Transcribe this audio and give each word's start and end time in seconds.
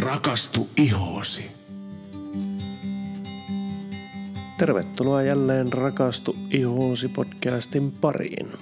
Rakastu 0.00 0.68
ihoosi. 0.76 1.50
Tervetuloa 4.58 5.22
jälleen 5.22 5.72
Rakastu 5.72 6.36
ihoosi 6.50 7.08
podcastin 7.08 7.92
pariin. 7.92 8.52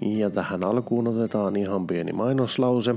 Ja 0.00 0.30
tähän 0.30 0.64
alkuun 0.64 1.08
otetaan 1.08 1.56
ihan 1.56 1.86
pieni 1.86 2.12
mainoslause. 2.12 2.94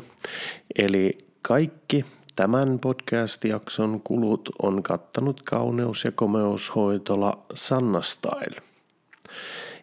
Eli 0.78 1.18
kaikki 1.42 2.06
tämän 2.36 2.80
podcast-jakson 2.80 4.02
kulut 4.04 4.50
on 4.62 4.84
kattanut 4.84 5.42
kauneus- 5.44 6.06
ja 6.06 6.12
komeushoitola 6.12 7.46
Sanna 7.54 8.02
Style. 8.02 8.67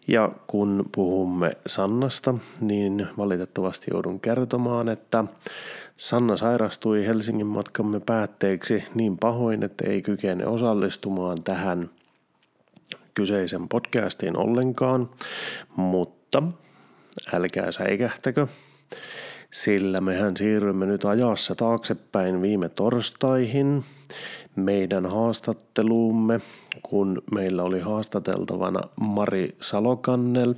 Ja 0.07 0.31
kun 0.47 0.85
puhumme 0.91 1.51
Sannasta, 1.67 2.33
niin 2.61 3.07
valitettavasti 3.17 3.91
joudun 3.93 4.19
kertomaan, 4.19 4.89
että 4.89 5.23
Sanna 5.97 6.37
sairastui 6.37 7.05
Helsingin 7.05 7.47
matkamme 7.47 7.99
päätteeksi 7.99 8.83
niin 8.93 9.17
pahoin, 9.17 9.63
että 9.63 9.87
ei 9.87 10.01
kykene 10.01 10.47
osallistumaan 10.47 11.43
tähän 11.43 11.89
kyseisen 13.13 13.69
podcastiin 13.69 14.37
ollenkaan, 14.37 15.09
mutta 15.75 16.43
älkää 17.33 17.71
säikähtäkö, 17.71 18.47
sillä 19.55 20.01
mehän 20.01 20.37
siirrymme 20.37 20.85
nyt 20.85 21.05
ajassa 21.05 21.55
taaksepäin 21.55 22.41
viime 22.41 22.69
torstaihin 22.69 23.83
meidän 24.55 25.05
haastatteluumme, 25.05 26.41
kun 26.83 27.21
meillä 27.31 27.63
oli 27.63 27.79
haastateltavana 27.79 28.79
Mari 29.01 29.55
Salokannel, 29.61 30.53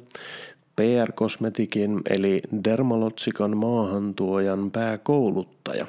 PR 0.76 1.12
Cosmeticin 1.12 2.02
eli 2.10 2.42
Dermalotsikan 2.64 3.58
maahantuojan 3.58 4.72
pääkouluttaja. 4.72 5.88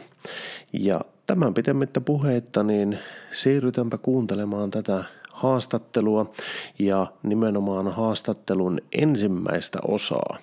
Ja 0.73 1.01
tämän 1.27 1.55
pitemmittä 1.55 2.01
puheitta 2.01 2.63
niin 2.63 2.99
siirrytäänpä 3.31 3.99
kuuntelemaan 3.99 4.71
tätä 4.71 5.05
haastattelua 5.39 6.33
ja 6.79 7.07
nimenomaan 7.23 7.93
haastattelun 7.93 8.81
ensimmäistä 8.93 9.79
osaa. 9.89 10.39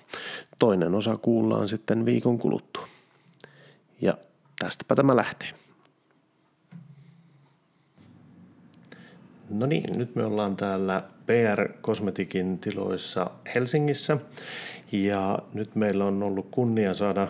Toinen 0.58 0.94
osa 0.94 1.16
kuullaan 1.16 1.68
sitten 1.68 2.06
viikon 2.06 2.38
kuluttua. 2.38 2.86
Ja 4.00 4.18
tästäpä 4.58 4.94
tämä 4.94 5.16
lähtee. 5.16 5.48
No 9.50 9.66
niin, 9.66 9.98
nyt 9.98 10.14
me 10.14 10.24
ollaan 10.24 10.56
täällä 10.56 11.02
PR 11.26 11.68
Cosmeticin 11.82 12.58
tiloissa 12.58 13.30
Helsingissä 13.54 14.18
ja 14.92 15.38
nyt 15.54 15.74
meillä 15.74 16.04
on 16.04 16.22
ollut 16.22 16.48
kunnia 16.50 16.94
saada 16.94 17.28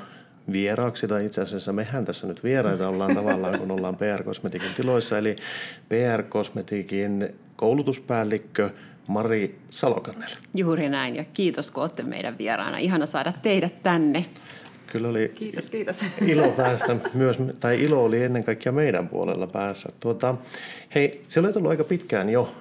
vieraaksi, 0.53 1.09
tai 1.09 1.27
itse 1.27 1.42
asiassa 1.42 1.72
mehän 1.72 2.05
tässä 2.05 2.27
nyt 2.27 2.44
vieraita 2.44 2.89
ollaan 2.89 3.14
tavallaan, 3.14 3.59
kun 3.59 3.70
ollaan 3.70 3.97
PR 3.97 4.22
Cosmeticin 4.25 4.75
tiloissa, 4.77 5.19
eli 5.19 5.37
PR 5.89 6.22
Cosmeticin 6.22 7.34
koulutuspäällikkö 7.56 8.70
Mari 9.06 9.58
Salokannel. 9.70 10.30
Juuri 10.54 10.88
näin, 10.88 11.16
ja 11.16 11.24
kiitos 11.32 11.70
kun 11.70 11.82
olette 11.82 12.02
meidän 12.02 12.38
vieraana. 12.38 12.78
Ihana 12.78 13.06
saada 13.06 13.32
teidät 13.42 13.82
tänne. 13.82 14.24
Kyllä 14.86 15.08
oli 15.08 15.32
kiitos, 15.34 15.70
kiitos. 15.70 16.00
ilo 16.32 16.48
päästä 16.48 16.96
myös, 17.14 17.38
tai 17.60 17.82
ilo 17.82 18.04
oli 18.04 18.22
ennen 18.22 18.44
kaikkea 18.44 18.72
meidän 18.72 19.08
puolella 19.08 19.46
päässä. 19.46 19.88
Tuota, 20.00 20.34
hei, 20.94 21.24
se 21.28 21.40
oli 21.40 21.52
ollut 21.56 21.70
aika 21.70 21.84
pitkään 21.84 22.30
jo, 22.30 22.54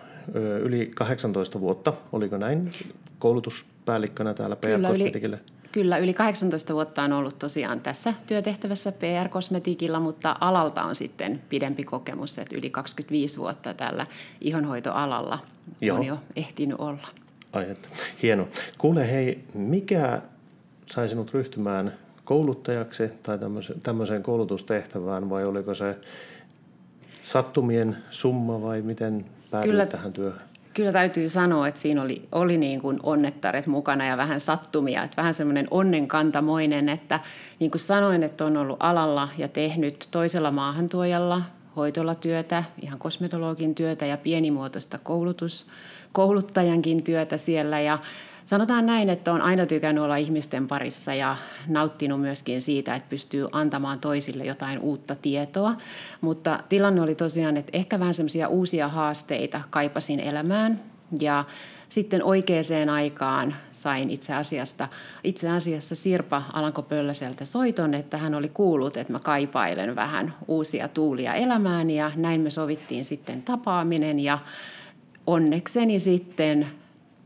yli 0.62 0.92
18 0.96 1.60
vuotta, 1.60 1.94
oliko 2.12 2.38
näin, 2.38 2.72
koulutuspäällikkönä 3.20 4.34
täällä 4.34 4.56
PR 4.56 4.68
Kyllä? 4.68 4.90
Yli, 4.90 5.42
kyllä, 5.76 5.98
yli 5.98 6.14
18 6.14 6.74
vuotta 6.74 7.04
on 7.04 7.14
ollut 7.14 7.40
tosiaan 7.40 7.82
tässä 7.82 8.14
työtehtävässä 8.28 8.92
PR 8.92 9.30
Cosmeticilla, 9.30 10.00
mutta 10.00 10.36
alalta 10.42 10.84
on 10.84 10.96
sitten 10.96 11.42
pidempi 11.50 11.84
kokemus, 11.84 12.40
että 12.40 12.56
yli 12.56 12.70
25 12.70 13.38
vuotta 13.38 13.74
tällä 13.74 14.08
ihonhoitoalalla 14.42 15.40
Joo. 15.82 15.98
on 15.98 16.06
jo 16.06 16.18
ehtinyt 16.36 16.80
olla. 16.80 17.08
Ai 17.54 17.70
että, 17.72 17.90
hieno. 18.22 18.48
Kuule 18.78 19.12
hei, 19.12 19.44
mikä 19.54 20.22
sai 20.86 21.10
sinut 21.10 21.34
ryhtymään 21.34 21.94
kouluttajaksi 22.26 23.08
tai 23.24 23.40
tämmöiseen 23.84 24.24
koulutustehtävään 24.24 25.30
vai 25.30 25.44
oliko 25.44 25.74
se 25.74 25.98
sattumien 27.22 27.98
summa 28.10 28.62
vai 28.62 28.82
miten 28.82 29.26
päädyit 29.52 29.72
Kyllä, 29.72 29.86
tähän 29.86 30.14
työhön? 30.14 30.55
Kyllä 30.76 30.92
täytyy 30.92 31.30
sanoa, 31.30 31.68
että 31.68 31.80
siinä 31.80 32.02
oli, 32.02 32.28
oli 32.32 32.58
niin 32.58 32.82
kuin 32.82 33.00
onnettaret 33.04 33.68
mukana 33.68 34.06
ja 34.06 34.18
vähän 34.18 34.40
sattumia, 34.40 35.04
että 35.04 35.18
vähän 35.18 35.34
semmoinen 35.34 35.68
onnenkantamoinen, 35.72 36.90
että 36.90 37.20
niin 37.60 37.72
kuin 37.72 37.82
sanoin, 37.82 38.24
että 38.24 38.46
on 38.46 38.58
ollut 38.58 38.78
alalla 38.80 39.30
ja 39.38 39.48
tehnyt 39.48 40.08
toisella 40.12 40.52
maahantuojalla 40.52 41.42
hoitolatyötä, 41.76 42.64
ihan 42.82 43.00
kosmetologin 43.00 43.76
työtä 43.76 44.06
ja 44.06 44.18
pienimuotoista 44.18 44.98
koulutus, 44.98 45.66
kouluttajankin 46.12 47.04
työtä 47.04 47.38
siellä 47.38 47.80
ja 47.80 48.00
Sanotaan 48.46 48.86
näin, 48.86 49.10
että 49.10 49.34
on 49.34 49.42
aina 49.42 49.66
tykännyt 49.66 50.04
olla 50.04 50.16
ihmisten 50.16 50.68
parissa 50.68 51.14
ja 51.14 51.38
nauttinut 51.68 52.22
myöskin 52.22 52.62
siitä, 52.62 52.96
että 52.96 53.10
pystyy 53.10 53.48
antamaan 53.52 54.00
toisille 54.00 54.46
jotain 54.46 54.80
uutta 54.80 55.16
tietoa. 55.16 55.76
Mutta 56.22 56.60
tilanne 56.70 57.02
oli 57.02 57.16
tosiaan, 57.16 57.58
että 57.58 57.70
ehkä 57.74 58.00
vähän 58.00 58.14
semmoisia 58.14 58.48
uusia 58.48 58.88
haasteita 58.88 59.62
kaipasin 59.70 60.20
elämään 60.20 60.80
ja 61.20 61.44
sitten 61.90 62.24
oikeaan 62.24 62.90
aikaan 62.92 63.56
sain 63.72 64.10
itse 64.10 64.34
asiassa, 64.34 64.88
itse 65.24 65.50
asiassa 65.50 65.96
Sirpa 65.96 66.44
Alanko-Pölläseltä 66.54 67.46
soiton, 67.46 67.94
että 67.94 68.18
hän 68.18 68.36
oli 68.36 68.50
kuullut, 68.50 68.98
että 68.98 69.14
mä 69.14 69.20
kaipailen 69.20 69.96
vähän 69.96 70.34
uusia 70.48 70.88
tuulia 70.88 71.34
elämään 71.34 71.90
ja 71.90 72.12
näin 72.16 72.42
me 72.42 72.50
sovittiin 72.50 73.06
sitten 73.06 73.42
tapaaminen 73.42 74.20
ja 74.20 74.40
onnekseni 75.28 76.00
sitten 76.00 76.68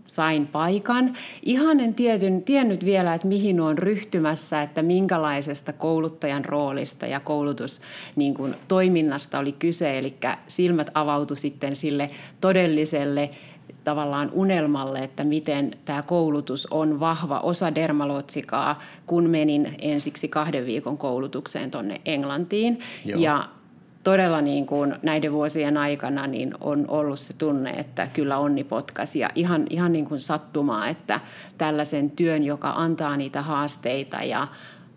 sain 0.09 0.47
paikan. 0.47 1.13
Ihan 1.43 1.79
en 1.79 1.93
tietyn, 1.93 2.43
tiennyt 2.43 2.85
vielä, 2.85 3.13
että 3.13 3.27
mihin 3.27 3.61
on 3.61 3.77
ryhtymässä, 3.77 4.61
että 4.61 4.81
minkälaisesta 4.81 5.73
kouluttajan 5.73 6.45
roolista 6.45 7.05
ja 7.05 7.19
koulutus 7.19 7.81
niin 8.15 8.33
kuin, 8.33 8.55
toiminnasta 8.67 9.39
oli 9.39 9.51
kyse. 9.51 9.97
Eli 9.97 10.15
silmät 10.47 10.89
avautu 10.93 11.35
sitten 11.35 11.75
sille 11.75 12.09
todelliselle 12.41 13.29
tavallaan 13.83 14.29
unelmalle, 14.33 14.99
että 14.99 15.23
miten 15.23 15.71
tämä 15.85 16.01
koulutus 16.01 16.67
on 16.71 16.99
vahva 16.99 17.39
osa 17.39 17.75
dermalotsikaa, 17.75 18.75
kun 19.05 19.29
menin 19.29 19.75
ensiksi 19.79 20.27
kahden 20.27 20.65
viikon 20.65 20.97
koulutukseen 20.97 21.71
tuonne 21.71 22.01
Englantiin. 22.05 22.79
Joo. 23.05 23.19
Ja 23.19 23.49
todella 24.03 24.41
niin 24.41 24.65
kuin 24.65 24.95
näiden 25.01 25.33
vuosien 25.33 25.77
aikana 25.77 26.27
niin 26.27 26.53
on 26.61 26.85
ollut 26.87 27.19
se 27.19 27.33
tunne, 27.33 27.69
että 27.69 28.07
kyllä 28.07 28.37
onni 28.37 28.63
potkasi 28.63 29.19
ja 29.19 29.29
ihan, 29.35 29.65
ihan 29.69 29.93
niin 29.93 30.05
kuin 30.05 30.19
sattumaa, 30.19 30.87
että 30.87 31.19
tällaisen 31.57 32.11
työn, 32.11 32.43
joka 32.43 32.69
antaa 32.69 33.17
niitä 33.17 33.41
haasteita 33.41 34.17
ja 34.17 34.47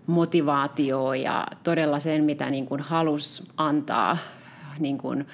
motivaatioa 0.06 1.16
ja 1.16 1.46
todella 1.64 1.98
sen, 1.98 2.24
mitä 2.24 2.50
niin 2.50 2.66
kuin 2.66 2.80
halus 2.80 3.52
antaa 3.56 4.16
niin 4.78 4.98
kuin 4.98 5.26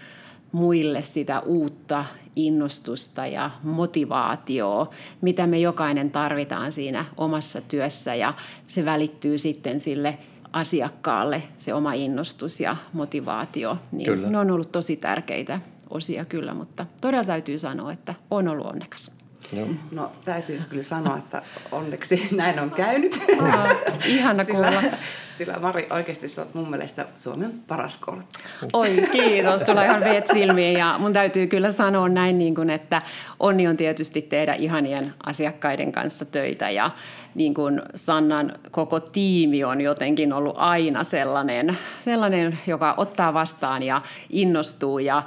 muille 0.52 1.02
sitä 1.02 1.40
uutta 1.40 2.04
innostusta 2.36 3.26
ja 3.26 3.50
motivaatioa, 3.62 4.90
mitä 5.20 5.46
me 5.46 5.58
jokainen 5.58 6.10
tarvitaan 6.10 6.72
siinä 6.72 7.04
omassa 7.16 7.60
työssä. 7.60 8.14
Ja 8.14 8.34
se 8.68 8.84
välittyy 8.84 9.38
sitten 9.38 9.80
sille 9.80 10.18
asiakkaalle 10.52 11.42
se 11.56 11.74
oma 11.74 11.92
innostus 11.92 12.60
ja 12.60 12.76
motivaatio. 12.92 13.78
Niin 13.92 14.04
kyllä. 14.04 14.28
Ne 14.30 14.38
on 14.38 14.50
ollut 14.50 14.72
tosi 14.72 14.96
tärkeitä 14.96 15.60
osia 15.90 16.24
kyllä, 16.24 16.54
mutta 16.54 16.86
todella 17.00 17.24
täytyy 17.24 17.58
sanoa, 17.58 17.92
että 17.92 18.14
on 18.30 18.48
ollut 18.48 18.66
onnekas. 18.66 19.17
Joo. 19.52 19.66
No 19.90 20.12
täytyy 20.24 20.60
kyllä 20.68 20.82
sanoa, 20.82 21.16
että 21.16 21.42
onneksi 21.72 22.28
näin 22.36 22.60
on 22.60 22.70
käynyt. 22.70 23.18
Aa, 23.52 23.66
ihana 24.06 24.44
kuulla. 24.44 24.70
Sillä, 24.70 24.96
sillä 25.30 25.58
Mari, 25.60 25.86
oikeasti 25.90 26.28
sä 26.28 26.42
oot 26.42 26.54
mun 26.54 26.70
mielestä 26.70 27.06
Suomen 27.16 27.52
paras 27.68 27.98
kouluttaja. 27.98 28.44
Oi 28.72 29.04
kiitos, 29.12 29.62
tulee 29.62 29.84
ihan 29.84 30.00
veet 30.00 30.26
silmiin 30.26 30.78
ja 30.78 30.94
mun 30.98 31.12
täytyy 31.12 31.46
kyllä 31.46 31.72
sanoa 31.72 32.08
näin, 32.08 32.38
niin 32.38 32.54
kuin, 32.54 32.70
että 32.70 33.02
onni 33.40 33.68
on 33.68 33.76
tietysti 33.76 34.22
tehdä 34.22 34.54
ihanien 34.54 35.14
asiakkaiden 35.26 35.92
kanssa 35.92 36.24
töitä 36.24 36.70
ja 36.70 36.90
niin 37.34 37.54
kuin 37.54 37.82
Sannan 37.94 38.52
koko 38.70 39.00
tiimi 39.00 39.64
on 39.64 39.80
jotenkin 39.80 40.32
ollut 40.32 40.54
aina 40.58 41.04
sellainen, 41.04 41.78
sellainen, 41.98 42.58
joka 42.66 42.94
ottaa 42.96 43.34
vastaan 43.34 43.82
ja 43.82 44.02
innostuu 44.30 44.98
ja 44.98 45.22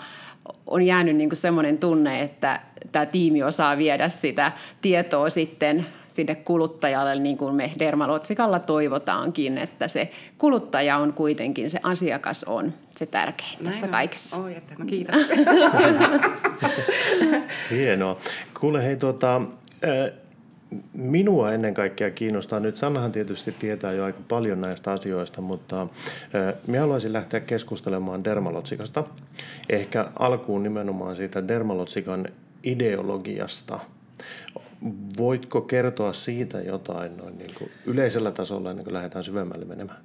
on 0.68 0.82
jäänyt 0.84 1.16
niin 1.16 1.30
kuin 1.30 1.38
semmoinen 1.38 1.78
tunne, 1.78 2.22
että 2.22 2.60
tämä 2.92 3.06
tiimi 3.06 3.44
osaa 3.44 3.78
viedä 3.78 4.10
sitä 4.10 4.52
tietoa 4.82 5.30
sitten 5.30 5.86
sinne 6.08 6.36
kuluttajalle, 6.36 7.16
niin 7.16 7.38
kuin 7.38 7.56
me 7.56 7.72
Dermalotsikalla 7.80 8.60
toivotaankin, 8.60 9.58
että 9.58 9.88
se 9.88 10.12
kuluttaja 10.38 10.98
on 10.98 11.14
kuitenkin, 11.14 11.70
se 11.70 11.80
asiakas 11.84 12.44
on 12.44 12.74
se 12.96 13.06
tärkein 13.06 13.52
Näin 13.52 13.66
tässä 13.66 13.86
on. 13.86 13.92
kaikessa. 13.92 14.38
Oi, 14.38 14.56
että 14.56 14.76
no 14.78 14.86
kiitos. 14.86 15.22
Hienoa. 17.72 18.18
Kuule 18.60 18.84
hei, 18.84 18.96
tuota, 18.96 19.42
minua 20.94 21.52
ennen 21.52 21.74
kaikkea 21.74 22.12
kiinnostaa 22.12 22.60
nyt, 22.60 22.76
Sannahan 22.76 23.12
tietysti 23.12 23.52
tietää 23.60 23.92
jo 23.92 24.04
aika 24.04 24.20
paljon 24.28 24.62
näistä 24.62 24.92
asioista, 24.92 25.42
mutta 25.42 25.88
minä 26.68 26.80
haluaisin 26.80 27.14
lähteä 27.14 27.40
keskustelemaan 27.40 28.24
dermalotsikasta. 28.24 29.04
Ehkä 29.70 30.06
alkuun 30.20 30.64
nimenomaan 30.64 31.16
siitä 31.16 31.48
dermalotsikan 31.48 32.28
ideologiasta. 32.64 33.80
Voitko 35.18 35.62
kertoa 35.62 36.14
siitä 36.14 36.62
jotain 36.62 37.18
noin 37.18 37.38
niin 37.38 37.54
kuin 37.58 37.72
yleisellä 37.86 38.32
tasolla 38.32 38.70
ennen 38.70 38.86
kuin 38.86 38.94
lähdetään 38.94 39.24
syvemmälle 39.24 39.66
menemään? 39.66 39.98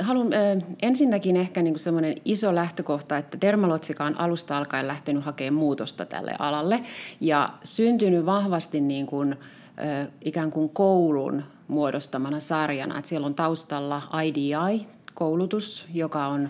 Haluan 0.00 0.32
äh, 0.32 0.62
ensinnäkin 0.82 1.36
ehkä 1.36 1.62
niin 1.62 1.78
semmoinen 1.78 2.14
iso 2.24 2.54
lähtökohta, 2.54 3.16
että 3.16 3.40
Dermalotsika 3.40 4.04
on 4.04 4.20
alusta 4.20 4.58
alkaen 4.58 4.88
lähtenyt 4.88 5.24
hakemaan 5.24 5.54
muutosta 5.54 6.04
tälle 6.04 6.34
alalle 6.38 6.80
ja 7.20 7.50
syntynyt 7.64 8.26
vahvasti 8.26 8.80
niin 8.80 9.06
kuin, 9.06 9.32
äh, 9.32 10.08
ikään 10.24 10.50
kuin 10.50 10.68
koulun 10.68 11.42
muodostamana 11.68 12.40
sarjana. 12.40 12.98
Että 12.98 13.08
siellä 13.08 13.26
on 13.26 13.34
taustalla 13.34 14.02
IDI-koulutus, 14.24 15.86
joka 15.94 16.26
on 16.26 16.48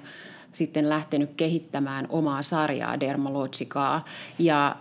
sitten 0.53 0.89
lähtenyt 0.89 1.31
kehittämään 1.37 2.07
omaa 2.09 2.43
sarjaa 2.43 3.01
Dermalotsikaa. 3.01 4.05
Ja 4.39 4.77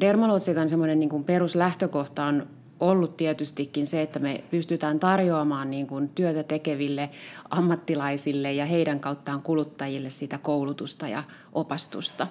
Dermalotsikan 0.00 0.68
semmoinen 0.68 1.00
niin 1.00 1.08
kuin 1.10 1.24
peruslähtökohta 1.24 2.24
on 2.24 2.46
ollut 2.80 3.16
tietystikin 3.16 3.86
se, 3.86 4.02
että 4.02 4.18
me 4.18 4.44
pystytään 4.50 5.00
tarjoamaan 5.00 5.70
niin 5.70 5.86
kuin 5.86 6.08
työtä 6.08 6.42
tekeville 6.42 7.10
ammattilaisille 7.50 8.52
ja 8.52 8.66
heidän 8.66 9.00
kauttaan 9.00 9.42
kuluttajille 9.42 10.10
sitä 10.10 10.38
koulutusta 10.38 11.08
ja 11.08 11.22
opastusta. 11.52 12.26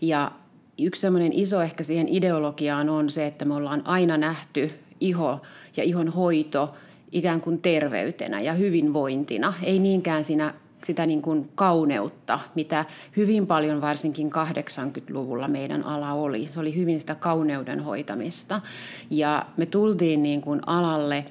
Ja 0.00 0.32
yksi 0.78 1.00
semmoinen 1.00 1.32
iso 1.32 1.62
ehkä 1.62 1.84
siihen 1.84 2.08
ideologiaan 2.08 2.88
on 2.88 3.10
se, 3.10 3.26
että 3.26 3.44
me 3.44 3.54
ollaan 3.54 3.82
aina 3.84 4.16
nähty 4.16 4.70
iho 5.00 5.40
ja 5.76 5.84
ihon 5.84 6.08
hoito 6.08 6.74
ikään 7.12 7.40
kuin 7.40 7.58
terveytenä 7.58 8.40
ja 8.40 8.52
hyvinvointina, 8.52 9.54
ei 9.62 9.78
niinkään 9.78 10.24
siinä 10.24 10.54
sitä 10.84 11.06
niin 11.06 11.22
kuin 11.22 11.50
kauneutta, 11.54 12.40
mitä 12.54 12.84
hyvin 13.16 13.46
paljon 13.46 13.80
varsinkin 13.80 14.30
80-luvulla 14.32 15.48
meidän 15.48 15.84
ala 15.84 16.12
oli. 16.12 16.46
Se 16.46 16.60
oli 16.60 16.76
hyvin 16.76 17.00
sitä 17.00 17.14
kauneuden 17.14 17.80
hoitamista. 17.80 18.60
Ja 19.10 19.46
me 19.56 19.66
tultiin 19.66 20.22
niin 20.22 20.40
kuin 20.40 20.60
alalle 20.66 21.24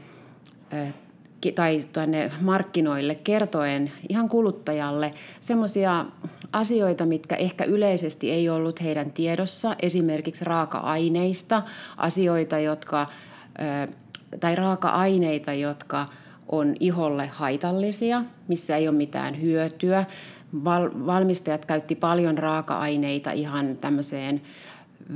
tai 1.56 1.82
tuonne 1.94 2.32
markkinoille 2.42 3.16
kertoen 3.16 3.92
ihan 4.10 4.30
kuluttajalle 4.30 5.14
semmoisia 5.40 6.06
asioita, 6.52 7.06
mitkä 7.06 7.36
ehkä 7.36 7.64
yleisesti 7.64 8.32
ei 8.32 8.50
ollut 8.50 8.82
heidän 8.82 9.12
tiedossa, 9.12 9.76
esimerkiksi 9.82 10.46
raaka-aineista, 10.46 11.62
asioita, 11.98 12.60
jotka, 12.60 13.08
tai 14.40 14.56
raaka-aineita, 14.56 15.54
jotka– 15.54 16.06
on 16.60 16.76
iholle 16.80 17.28
haitallisia, 17.28 18.24
missä 18.48 18.78
ei 18.78 18.88
ole 18.88 18.98
mitään 18.98 19.42
hyötyä. 19.42 20.06
Val- 20.64 21.06
valmistajat 21.06 21.66
käytti 21.66 21.96
paljon 21.96 22.38
raaka-aineita 22.38 23.32
ihan 23.32 23.78
tämmöiseen 23.82 24.42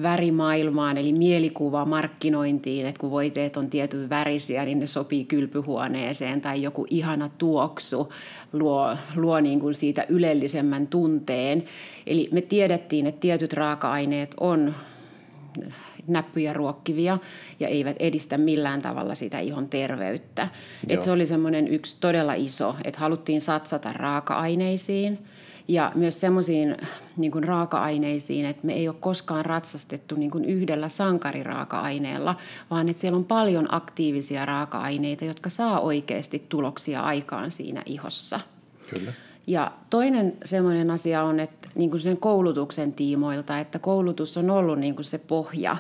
värimaailmaan, 0.02 0.98
eli 0.98 1.14
mielikuva 1.14 1.86
markkinointiin, 1.86 2.86
että 2.86 3.00
kun 3.00 3.12
voiteet 3.12 3.58
on 3.58 3.70
tietyn 3.70 4.10
värisiä, 4.10 4.66
niin 4.66 4.80
ne 4.80 4.88
sopii 4.88 5.26
kylpyhuoneeseen, 5.26 6.42
tai 6.42 6.62
joku 6.62 6.86
ihana 6.90 7.30
tuoksu 7.38 8.14
luo, 8.54 8.96
luo 9.16 9.40
niin 9.40 9.60
kuin 9.60 9.74
siitä 9.74 10.06
ylellisemmän 10.10 10.88
tunteen. 10.88 11.64
Eli 12.08 12.30
me 12.32 12.42
tiedettiin, 12.42 13.08
että 13.08 13.22
tietyt 13.22 13.54
raaka-aineet 13.54 14.36
on 14.40 14.74
näppyjä 16.08 16.54
ruokkivia 16.54 17.18
ja 17.60 17.68
eivät 17.68 17.96
edistä 18.00 18.38
millään 18.38 18.82
tavalla 18.82 19.16
sitä 19.16 19.40
ihon 19.40 19.70
terveyttä. 19.70 20.48
Et 20.90 21.04
se 21.04 21.12
oli 21.12 21.28
semmoinen 21.28 21.68
yksi 21.68 21.98
todella 22.00 22.34
iso, 22.34 22.76
että 22.84 23.00
haluttiin 23.00 23.42
satsata 23.42 23.94
raaka-aineisiin 23.94 25.18
ja 25.68 25.92
myös 25.96 26.22
semmoisiin 26.22 26.78
niin 27.18 27.44
raaka-aineisiin, 27.44 28.46
että 28.46 28.68
me 28.68 28.74
ei 28.74 28.88
ole 28.88 28.96
koskaan 29.00 29.46
ratsastettu 29.46 30.16
niin 30.16 30.32
kuin 30.32 30.46
yhdellä 30.46 30.90
sankariraaka-aineella, 30.90 32.36
vaan 32.70 32.90
että 32.90 33.02
siellä 33.02 33.18
on 33.18 33.26
paljon 33.26 33.74
aktiivisia 33.74 34.46
raaka-aineita, 34.46 35.26
jotka 35.26 35.50
saa 35.50 35.80
oikeasti 35.80 36.46
tuloksia 36.50 37.02
aikaan 37.02 37.52
siinä 37.52 37.84
ihossa. 37.86 38.40
Kyllä. 38.90 39.14
Ja 39.48 39.72
toinen 39.90 40.34
semmoinen 40.46 40.92
asia 40.92 41.24
on, 41.24 41.40
että 41.40 41.67
niin 41.78 41.92
kuin 41.92 42.02
sen 42.02 42.18
koulutuksen 42.18 42.94
tiimoilta, 42.94 43.60
että 43.60 43.80
koulutus 43.80 44.38
on 44.38 44.50
ollut 44.50 44.80
niin 44.80 44.96
kuin 44.96 45.06
se 45.06 45.18
pohja. 45.18 45.78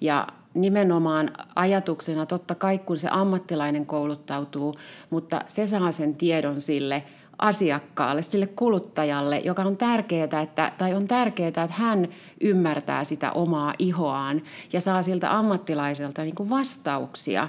Ja 0.00 0.26
nimenomaan 0.54 1.30
ajatuksena 1.54 2.26
totta 2.26 2.54
kai, 2.54 2.78
kun 2.78 2.96
se 2.96 3.08
ammattilainen 3.10 3.86
kouluttautuu, 3.86 4.74
mutta 5.10 5.40
se 5.46 5.66
saa 5.66 5.92
sen 5.92 6.14
tiedon 6.14 6.60
sille 6.60 7.02
asiakkaalle, 7.38 8.22
sille 8.22 8.46
kuluttajalle, 8.46 9.38
joka 9.38 9.62
on 9.62 9.76
tärkeää, 9.76 10.42
että, 10.42 10.72
tai 10.78 10.94
on 10.94 11.08
tärkeää, 11.08 11.48
että 11.48 11.68
hän 11.70 12.08
ymmärtää 12.40 13.04
sitä 13.04 13.32
omaa 13.32 13.74
ihoaan 13.78 14.42
ja 14.72 14.80
saa 14.80 15.02
siltä 15.02 15.38
ammattilaiselta 15.38 16.22
niin 16.22 16.34
kuin 16.34 16.50
vastauksia 16.50 17.48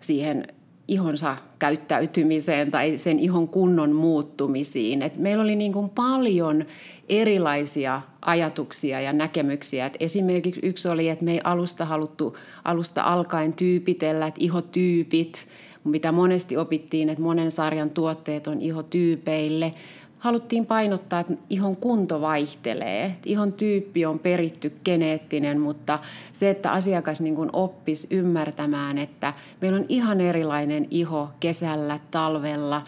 siihen 0.00 0.44
ihonsa 0.88 1.36
käyttäytymiseen 1.58 2.70
tai 2.70 2.98
sen 2.98 3.18
ihon 3.18 3.48
kunnon 3.48 3.92
muuttumisiin. 3.92 5.02
Et 5.02 5.16
meillä 5.16 5.42
oli 5.42 5.56
niin 5.56 5.72
kuin 5.72 5.90
paljon 5.90 6.64
erilaisia 7.08 8.02
ajatuksia 8.22 9.00
ja 9.00 9.12
näkemyksiä. 9.12 9.86
Et 9.86 9.96
esimerkiksi 10.00 10.60
yksi 10.62 10.88
oli, 10.88 11.08
että 11.08 11.24
me 11.24 11.32
ei 11.32 11.40
alusta 11.44 11.84
haluttu 11.84 12.36
alusta 12.64 13.02
alkaen 13.02 13.52
tyypitellä, 13.52 14.26
että 14.26 14.44
ihotyypit, 14.44 15.46
mitä 15.84 16.12
monesti 16.12 16.56
opittiin, 16.56 17.08
että 17.08 17.22
monen 17.22 17.50
sarjan 17.50 17.90
tuotteet 17.90 18.46
on 18.46 18.60
ihotyypeille, 18.60 19.72
haluttiin 20.18 20.66
painottaa, 20.66 21.20
että 21.20 21.34
ihon 21.50 21.76
kunto 21.76 22.20
vaihtelee. 22.20 23.16
Ihon 23.24 23.52
tyyppi 23.52 24.06
on 24.06 24.18
peritty 24.18 24.72
geneettinen, 24.84 25.60
mutta 25.60 25.98
se, 26.32 26.50
että 26.50 26.72
asiakas 26.72 27.20
niin 27.20 27.34
kuin 27.34 27.50
oppisi 27.52 28.08
ymmärtämään, 28.10 28.98
että 28.98 29.32
meillä 29.60 29.78
on 29.78 29.86
ihan 29.88 30.20
erilainen 30.20 30.86
iho 30.90 31.30
kesällä, 31.40 31.98
talvella, 32.10 32.82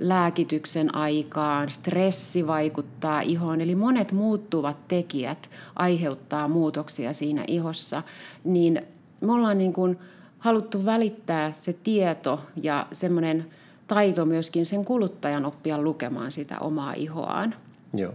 lääkityksen 0.00 0.94
aikaan, 0.94 1.70
stressi 1.70 2.46
vaikuttaa 2.46 3.20
ihoon, 3.20 3.60
eli 3.60 3.74
monet 3.74 4.12
muuttuvat 4.12 4.88
tekijät 4.88 5.50
aiheuttaa 5.76 6.48
muutoksia 6.48 7.12
siinä 7.12 7.44
ihossa, 7.46 8.02
niin 8.44 8.82
me 9.20 9.32
ollaan 9.32 9.58
niin 9.58 9.72
kuin 9.72 9.98
haluttu 10.38 10.84
välittää 10.84 11.52
se 11.52 11.72
tieto 11.72 12.40
ja 12.56 12.86
semmoinen– 12.92 13.46
taito 13.86 14.24
myöskin 14.24 14.66
sen 14.66 14.84
kuluttajan 14.84 15.44
oppia 15.44 15.82
lukemaan 15.82 16.32
sitä 16.32 16.58
omaa 16.58 16.92
ihoaan. 16.92 17.54
Joo. 17.94 18.14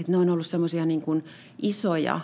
Et 0.00 0.08
ne 0.08 0.16
on 0.16 0.30
ollut 0.30 0.46
semmoisia 0.46 0.86
niin 0.86 1.02
isoja 1.58 2.20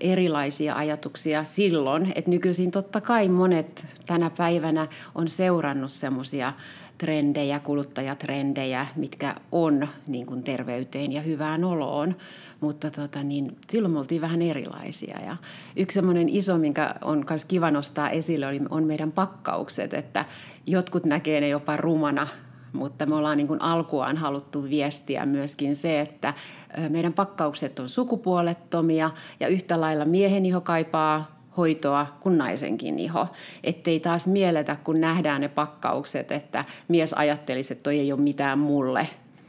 erilaisia 0.00 0.74
ajatuksia 0.74 1.44
silloin, 1.44 2.12
että 2.14 2.30
nykyisin 2.30 2.70
totta 2.70 3.00
kai 3.00 3.28
monet 3.28 3.86
tänä 4.06 4.30
päivänä 4.30 4.88
on 5.14 5.28
seurannut 5.28 5.92
semmoisia 5.92 6.52
trendejä, 7.00 7.60
kuluttajatrendejä, 7.60 8.86
mitkä 8.96 9.34
on 9.52 9.88
niin 10.06 10.26
kuin 10.26 10.42
terveyteen 10.42 11.12
ja 11.12 11.20
hyvään 11.20 11.64
oloon. 11.64 12.16
Mutta 12.60 12.90
tota, 12.90 13.22
niin, 13.22 13.56
silloin 13.68 13.92
me 13.92 13.98
oltiin 13.98 14.20
vähän 14.20 14.42
erilaisia. 14.42 15.18
Ja 15.26 15.36
yksi 15.76 15.94
semmoinen 15.94 16.28
iso, 16.28 16.58
minkä 16.58 16.94
on 17.02 17.24
myös 17.30 17.44
kiva 17.44 17.70
nostaa 17.70 18.10
esille, 18.10 18.46
oli, 18.46 18.60
on 18.70 18.84
meidän 18.84 19.12
pakkaukset. 19.12 19.94
Että 19.94 20.24
jotkut 20.66 21.04
näkee 21.04 21.40
ne 21.40 21.48
jopa 21.48 21.76
rumana, 21.76 22.28
mutta 22.72 23.06
me 23.06 23.14
ollaan 23.14 23.36
niin 23.36 23.48
kuin 23.48 23.62
alkuaan 23.62 24.16
haluttu 24.16 24.64
viestiä 24.64 25.26
myöskin 25.26 25.76
se, 25.76 26.00
että 26.00 26.34
meidän 26.88 27.12
pakkaukset 27.12 27.78
on 27.78 27.88
sukupuolettomia 27.88 29.10
ja 29.40 29.48
yhtä 29.48 29.80
lailla 29.80 30.04
miehen 30.04 30.46
iho 30.46 30.60
kaipaa 30.60 31.39
hoitoa 31.56 32.06
kuin 32.20 32.38
naisenkin 32.38 32.98
iho. 32.98 33.26
Ettei 33.64 34.00
taas 34.00 34.26
mieletä, 34.26 34.76
kun 34.84 35.00
nähdään 35.00 35.40
ne 35.40 35.48
pakkaukset, 35.48 36.32
että 36.32 36.64
mies 36.88 37.12
ajattelisi, 37.12 37.72
että 37.72 37.82
toi 37.82 37.98
ei 37.98 38.12
ole 38.12 38.20
mitään 38.20 38.58
mulle. 38.58 39.08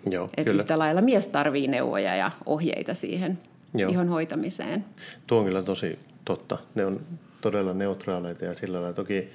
Joo, 0.10 0.25
että 0.25 0.51
kyllä. 0.51 0.62
yhtä 0.62 0.79
lailla 0.79 1.01
mies 1.01 1.27
tarvii 1.27 1.67
neuvoja 1.67 2.15
ja 2.15 2.31
ohjeita 2.46 2.93
siihen 2.93 3.39
Joo. 3.74 3.91
ihon 3.91 4.10
hoitamiseen. 4.10 4.86
Tuo 5.27 5.39
on 5.39 5.46
kyllä 5.46 5.63
tosi 5.63 6.00
totta. 6.25 6.58
Ne 6.75 6.86
on 6.86 7.01
todella 7.41 7.74
neutraaleita 7.74 8.46
ja 8.46 8.53
sillä 8.53 8.81
lailla 8.81 8.93
toki, 8.93 9.29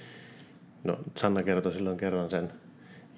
no 0.85 0.99
Sanna 1.17 1.43
kertoi 1.43 1.73
silloin 1.73 1.97
kerran 1.97 2.31
sen 2.31 2.53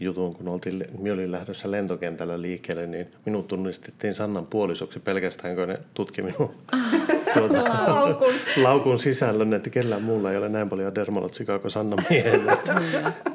jutun, 0.00 0.34
kun 0.34 0.48
oltiin, 0.48 0.84
minä 0.98 1.14
olin 1.14 1.32
lähdössä 1.32 1.70
lentokentällä 1.70 2.42
liikkeelle, 2.42 2.86
niin 2.86 3.06
minut 3.24 3.48
tunnistettiin 3.48 4.14
Sannan 4.14 4.46
puolisoksi 4.46 5.00
pelkästään, 5.00 5.56
kun 5.56 5.68
ne 5.68 5.78
tutki 5.94 6.22
minun 6.22 6.50
tuota, 7.34 7.64
Laukun. 7.94 8.32
laukun 8.56 8.98
sisällön, 8.98 9.54
että 9.54 9.70
kellään 9.70 10.02
muulla 10.02 10.30
ei 10.30 10.36
ole 10.36 10.48
näin 10.48 10.68
paljon 10.68 10.94
dermalotsikaa 10.94 11.58
kuin 11.58 11.70
Sanna 11.70 11.96
miehellä. 12.10 12.56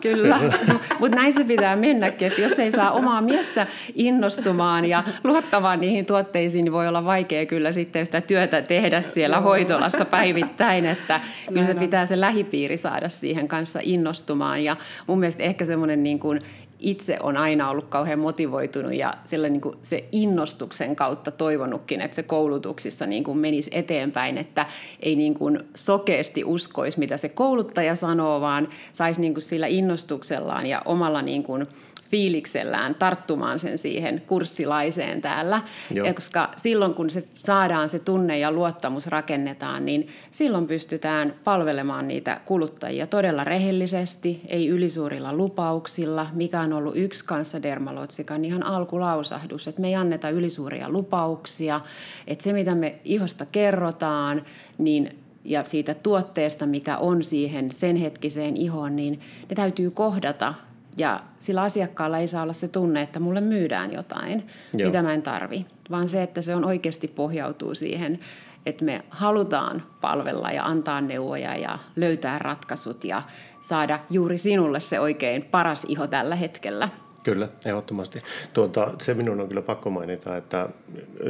Kyllä, 0.01 0.39
kyllä. 0.39 0.79
mutta 0.99 1.15
näin 1.15 1.33
se 1.33 1.43
pitää 1.43 1.75
mennäkin, 1.75 2.27
että 2.27 2.41
jos 2.41 2.59
ei 2.59 2.71
saa 2.71 2.91
omaa 2.91 3.21
miestä 3.21 3.67
innostumaan 3.95 4.85
ja 4.85 5.03
luottamaan 5.23 5.79
niihin 5.79 6.05
tuotteisiin, 6.05 6.65
niin 6.65 6.73
voi 6.73 6.87
olla 6.87 7.05
vaikea 7.05 7.45
kyllä 7.45 7.71
sitten 7.71 8.05
sitä 8.05 8.21
työtä 8.21 8.61
tehdä 8.61 9.01
siellä 9.01 9.39
hoitolassa 9.39 10.05
päivittäin, 10.05 10.85
että 10.85 11.21
kyllä 11.47 11.63
se 11.63 11.73
pitää 11.73 12.05
se 12.05 12.19
lähipiiri 12.19 12.77
saada 12.77 13.09
siihen 13.09 13.47
kanssa 13.47 13.79
innostumaan 13.83 14.63
ja 14.63 14.75
mun 15.07 15.19
mielestä 15.19 15.43
ehkä 15.43 15.65
semmoinen 15.65 16.03
niin 16.03 16.19
kuin 16.19 16.39
itse 16.83 17.17
on 17.23 17.37
aina 17.37 17.69
ollut 17.69 17.87
kauhean 17.89 18.19
motivoitunut 18.19 18.93
ja 18.93 19.13
niin 19.49 19.61
kuin 19.61 19.77
se 19.81 20.05
innostuksen 20.11 20.95
kautta 20.95 21.31
toivonutkin, 21.31 22.01
että 22.01 22.15
se 22.15 22.23
koulutuksissa 22.23 23.05
niin 23.05 23.23
kuin 23.23 23.37
menisi 23.37 23.71
eteenpäin, 23.73 24.37
että 24.37 24.65
ei 24.99 25.15
niin 25.15 25.33
kuin 25.33 25.59
sokeasti 25.75 26.43
uskoisi, 26.43 26.99
mitä 26.99 27.17
se 27.17 27.29
kouluttaja 27.29 27.95
sanoo, 27.95 28.41
vaan 28.41 28.67
saisi 28.93 29.21
niin 29.21 29.33
kuin 29.33 29.43
sillä 29.43 29.67
innostuksellaan 29.67 30.65
ja 30.65 30.81
omalla 30.85 31.21
niin 31.21 31.43
kuin– 31.43 31.65
fiiliksellään 32.13 32.95
tarttumaan 32.95 33.59
sen 33.59 33.77
siihen 33.77 34.21
kurssilaiseen 34.27 35.21
täällä. 35.21 35.61
Ja 36.05 36.13
koska 36.13 36.49
silloin, 36.57 36.93
kun 36.93 37.09
se 37.09 37.23
saadaan 37.35 37.89
se 37.89 37.99
tunne 37.99 38.39
ja 38.39 38.51
luottamus 38.51 39.07
rakennetaan, 39.07 39.85
niin 39.85 40.07
silloin 40.31 40.67
pystytään 40.67 41.35
palvelemaan 41.43 42.07
niitä 42.07 42.41
kuluttajia 42.45 43.07
todella 43.07 43.43
rehellisesti, 43.43 44.41
ei 44.47 44.67
ylisuurilla 44.67 45.33
lupauksilla, 45.33 46.27
mikä 46.33 46.61
on 46.61 46.73
ollut 46.73 46.95
yksi 46.95 47.25
kanssa 47.25 47.61
Dermalotsikan 47.61 48.45
ihan 48.45 48.63
alkulausahdus, 48.63 49.67
että 49.67 49.81
me 49.81 49.87
ei 49.87 49.95
anneta 49.95 50.29
ylisuuria 50.29 50.89
lupauksia, 50.89 51.81
että 52.27 52.43
se 52.43 52.53
mitä 52.53 52.75
me 52.75 52.95
ihosta 53.03 53.45
kerrotaan, 53.45 54.45
niin 54.77 55.17
ja 55.45 55.63
siitä 55.65 55.93
tuotteesta, 55.93 56.65
mikä 56.65 56.97
on 56.97 57.23
siihen 57.23 57.71
sen 57.71 57.95
hetkiseen 57.95 58.57
ihoon, 58.57 58.95
niin 58.95 59.19
ne 59.49 59.55
täytyy 59.55 59.91
kohdata 59.91 60.53
ja 60.97 61.19
sillä 61.39 61.61
asiakkaalla 61.61 62.17
ei 62.17 62.27
saa 62.27 62.43
olla 62.43 62.53
se 62.53 62.67
tunne, 62.67 63.01
että 63.01 63.19
mulle 63.19 63.41
myydään 63.41 63.93
jotain, 63.93 64.47
Joo. 64.73 64.87
mitä 64.89 65.01
mä 65.01 65.13
en 65.13 65.21
tarvi, 65.21 65.65
vaan 65.91 66.09
se, 66.09 66.23
että 66.23 66.41
se 66.41 66.55
on 66.55 66.65
oikeasti 66.65 67.07
pohjautuu 67.07 67.75
siihen, 67.75 68.19
että 68.65 68.85
me 68.85 69.01
halutaan 69.09 69.83
palvella 70.01 70.51
ja 70.51 70.65
antaa 70.65 71.01
neuvoja 71.01 71.55
ja 71.55 71.79
löytää 71.95 72.39
ratkaisut 72.39 73.03
ja 73.03 73.21
saada 73.61 73.99
juuri 74.09 74.37
sinulle 74.37 74.79
se 74.79 74.99
oikein 74.99 75.45
paras 75.51 75.85
iho 75.89 76.07
tällä 76.07 76.35
hetkellä. 76.35 76.89
Kyllä, 77.23 77.47
ehdottomasti. 77.65 78.21
Tuota, 78.53 78.93
se 79.01 79.13
minun 79.13 79.41
on 79.41 79.47
kyllä 79.47 79.61
pakko 79.61 79.89
mainita, 79.89 80.37
että 80.37 80.69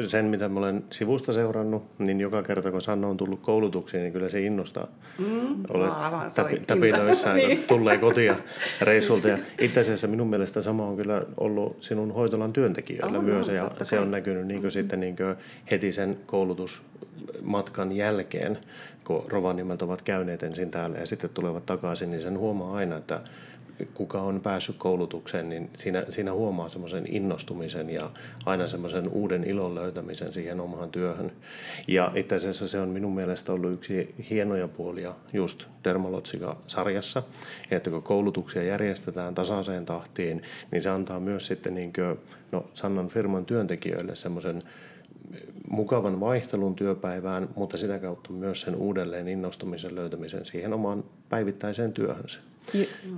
sen 0.08 0.26
mitä 0.26 0.50
mä 0.50 0.60
olen 0.60 0.84
sivusta 0.90 1.34
seurannut, 1.34 1.84
niin 2.00 2.20
joka 2.20 2.44
kerta 2.44 2.72
kun 2.72 2.82
Sanna 2.82 3.08
on 3.08 3.18
tullut 3.18 3.40
koulutuksiin, 3.42 4.04
niin 4.04 4.14
kyllä 4.14 4.30
se 4.30 4.42
innostaa. 4.42 4.88
Mm, 5.18 5.64
Olet 5.70 5.94
täpinöissään, 6.68 7.36
niin. 7.38 7.58
kun 7.58 7.68
tulee 7.68 7.98
kotia 7.98 8.36
reissulta. 8.82 9.28
Ja 9.28 9.38
itse 9.60 9.80
asiassa 9.80 10.08
minun 10.08 10.28
mielestä 10.28 10.62
sama 10.62 10.86
on 10.86 10.98
kyllä 10.98 11.22
ollut 11.38 11.84
sinun 11.84 12.12
hoitolan 12.12 12.54
työntekijöillä 12.54 13.18
oh, 13.18 13.24
myös. 13.24 13.48
No, 13.48 13.54
ja 13.54 13.70
se 13.84 14.00
on 14.00 14.12
näkynyt 14.12 14.48
niin 14.48 14.48
kuin 14.48 14.58
mm-hmm. 14.58 14.72
sitten 14.72 15.00
niin 15.00 15.16
kuin 15.16 15.36
heti 15.72 15.92
sen 15.92 16.18
koulutusmatkan 16.26 17.92
jälkeen, 17.92 18.58
kun 19.04 19.24
Rovaniemeltä 19.28 19.86
ovat 19.86 20.02
käyneet 20.02 20.44
ensin 20.44 20.72
täällä 20.72 20.98
ja 20.98 21.06
sitten 21.06 21.30
tulevat 21.30 21.66
takaisin, 21.66 22.12
niin 22.12 22.22
sen 22.22 22.38
huomaa 22.38 22.76
aina, 22.76 22.98
että 22.98 23.22
kuka 23.94 24.22
on 24.22 24.42
päässyt 24.42 24.76
koulutukseen, 24.78 25.50
niin 25.50 25.70
siinä, 25.76 26.06
siinä 26.10 26.34
huomaa 26.34 26.70
semmoisen 26.70 27.04
innostumisen 27.10 27.90
ja 27.90 28.10
aina 28.46 28.68
semmoisen 28.68 29.08
uuden 29.08 29.44
ilon 29.44 29.76
löytämisen 29.76 30.34
siihen 30.34 30.60
omaan 30.60 30.90
työhön. 30.90 31.32
Ja 31.88 32.12
itse 32.16 32.36
asiassa 32.36 32.68
se 32.68 32.80
on 32.80 32.90
minun 32.90 33.16
mielestä 33.16 33.54
ollut 33.54 33.74
yksi 33.74 34.16
hienoja 34.30 34.68
puolia 34.68 35.16
just 35.34 35.64
Dermalotsika-sarjassa, 35.84 37.24
että 37.72 37.90
kun 37.90 38.04
koulutuksia 38.04 38.64
järjestetään 38.64 39.36
tasaiseen 39.36 39.86
tahtiin, 39.86 40.42
niin 40.72 40.82
se 40.82 40.90
antaa 40.90 41.20
myös 41.20 41.48
sitten 41.48 41.74
niin 41.74 41.94
kuin, 41.94 42.20
no, 42.52 42.66
Sannan 42.74 43.08
firman 43.08 43.46
työntekijöille 43.46 44.16
semmoisen 44.16 44.62
mukavan 45.70 46.20
vaihtelun 46.20 46.76
työpäivään, 46.76 47.50
mutta 47.56 47.78
sitä 47.78 48.00
kautta 48.00 48.32
myös 48.32 48.62
sen 48.62 48.76
uudelleen 48.76 49.28
innostumisen 49.28 49.96
löytämisen 49.96 50.46
siihen 50.46 50.74
omaan 50.74 51.04
päivittäiseen 51.30 51.94
työhönsä. 51.94 52.40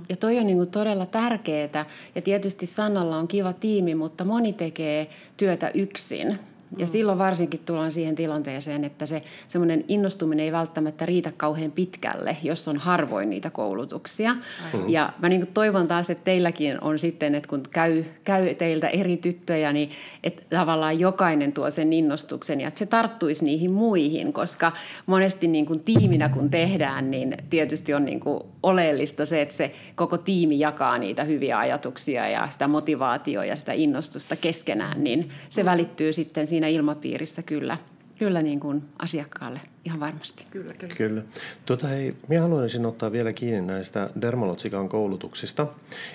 Ja 0.08 0.16
toi 0.16 0.38
on 0.38 0.46
niin 0.46 0.70
todella 0.70 1.06
tärkeää. 1.06 1.86
Ja 2.14 2.22
tietysti 2.22 2.66
Sannalla 2.66 3.16
on 3.16 3.28
kiva 3.28 3.52
tiimi, 3.52 3.94
mutta 3.94 4.24
moni 4.24 4.52
tekee 4.52 5.08
työtä 5.36 5.70
yksin. 5.74 6.38
Ja 6.78 6.86
mm. 6.86 6.90
silloin 6.90 7.18
varsinkin 7.18 7.60
tullaan 7.66 7.92
siihen 7.92 8.14
tilanteeseen, 8.14 8.84
että 8.84 9.06
se 9.06 9.22
semmoinen 9.48 9.84
innostuminen 9.88 10.44
ei 10.44 10.52
välttämättä 10.52 11.06
riitä 11.06 11.32
kauhean 11.36 11.72
pitkälle, 11.72 12.36
jos 12.42 12.68
on 12.68 12.76
harvoin 12.76 13.30
niitä 13.30 13.50
koulutuksia. 13.50 14.34
Mm. 14.34 14.88
Ja 14.88 15.12
mä 15.18 15.28
niin 15.28 15.46
toivon 15.54 15.88
taas, 15.88 16.10
että 16.10 16.24
teilläkin 16.24 16.80
on 16.80 16.98
sitten, 16.98 17.34
että 17.34 17.48
kun 17.48 17.62
käy, 17.70 18.04
käy 18.24 18.54
teiltä 18.54 18.88
eri 18.88 19.16
tyttöjä, 19.16 19.72
niin 19.72 19.90
että 20.24 20.42
tavallaan 20.50 21.00
jokainen 21.00 21.52
tuo 21.52 21.70
sen 21.70 21.92
innostuksen 21.92 22.60
ja 22.60 22.68
että 22.68 22.78
se 22.78 22.86
tarttuisi 22.86 23.44
niihin 23.44 23.72
muihin, 23.72 24.32
koska 24.32 24.72
monesti 25.06 25.48
niin 25.48 25.66
kuin 25.66 25.80
tiiminä 25.80 26.28
kun 26.28 26.50
tehdään, 26.50 27.10
niin 27.10 27.36
tietysti 27.50 27.94
on 27.94 28.04
niin 28.04 28.20
kuin 28.20 28.40
oleellista 28.62 29.26
se, 29.26 29.42
että 29.42 29.54
se 29.54 29.72
koko 29.94 30.18
tiimi 30.18 30.58
jakaa 30.58 30.98
niitä 30.98 31.24
hyviä 31.24 31.58
ajatuksia 31.58 32.28
ja 32.28 32.48
sitä 32.50 32.68
motivaatioa 32.68 33.44
ja 33.44 33.56
sitä 33.56 33.72
innostusta 33.72 34.36
keskenään, 34.36 35.04
niin 35.04 35.30
se 35.50 35.62
mm. 35.62 35.66
välittyy 35.66 36.12
sitten 36.12 36.46
siinä 36.46 36.65
ilmapiirissä 36.66 37.42
kyllä, 37.42 37.78
kyllä 38.18 38.42
niin 38.42 38.60
kuin 38.60 38.82
asiakkaalle 38.98 39.60
ihan 39.84 40.00
varmasti. 40.00 40.44
Kyllä, 40.50 40.74
kyllä. 40.78 40.94
kyllä. 40.94 41.22
Tuota, 41.66 41.86
hei, 41.86 42.14
minä 42.28 42.42
haluaisin 42.42 42.86
ottaa 42.86 43.12
vielä 43.12 43.32
kiinni 43.32 43.60
näistä 43.60 44.10
Dermalotsikan 44.20 44.88
koulutuksista. 44.88 45.66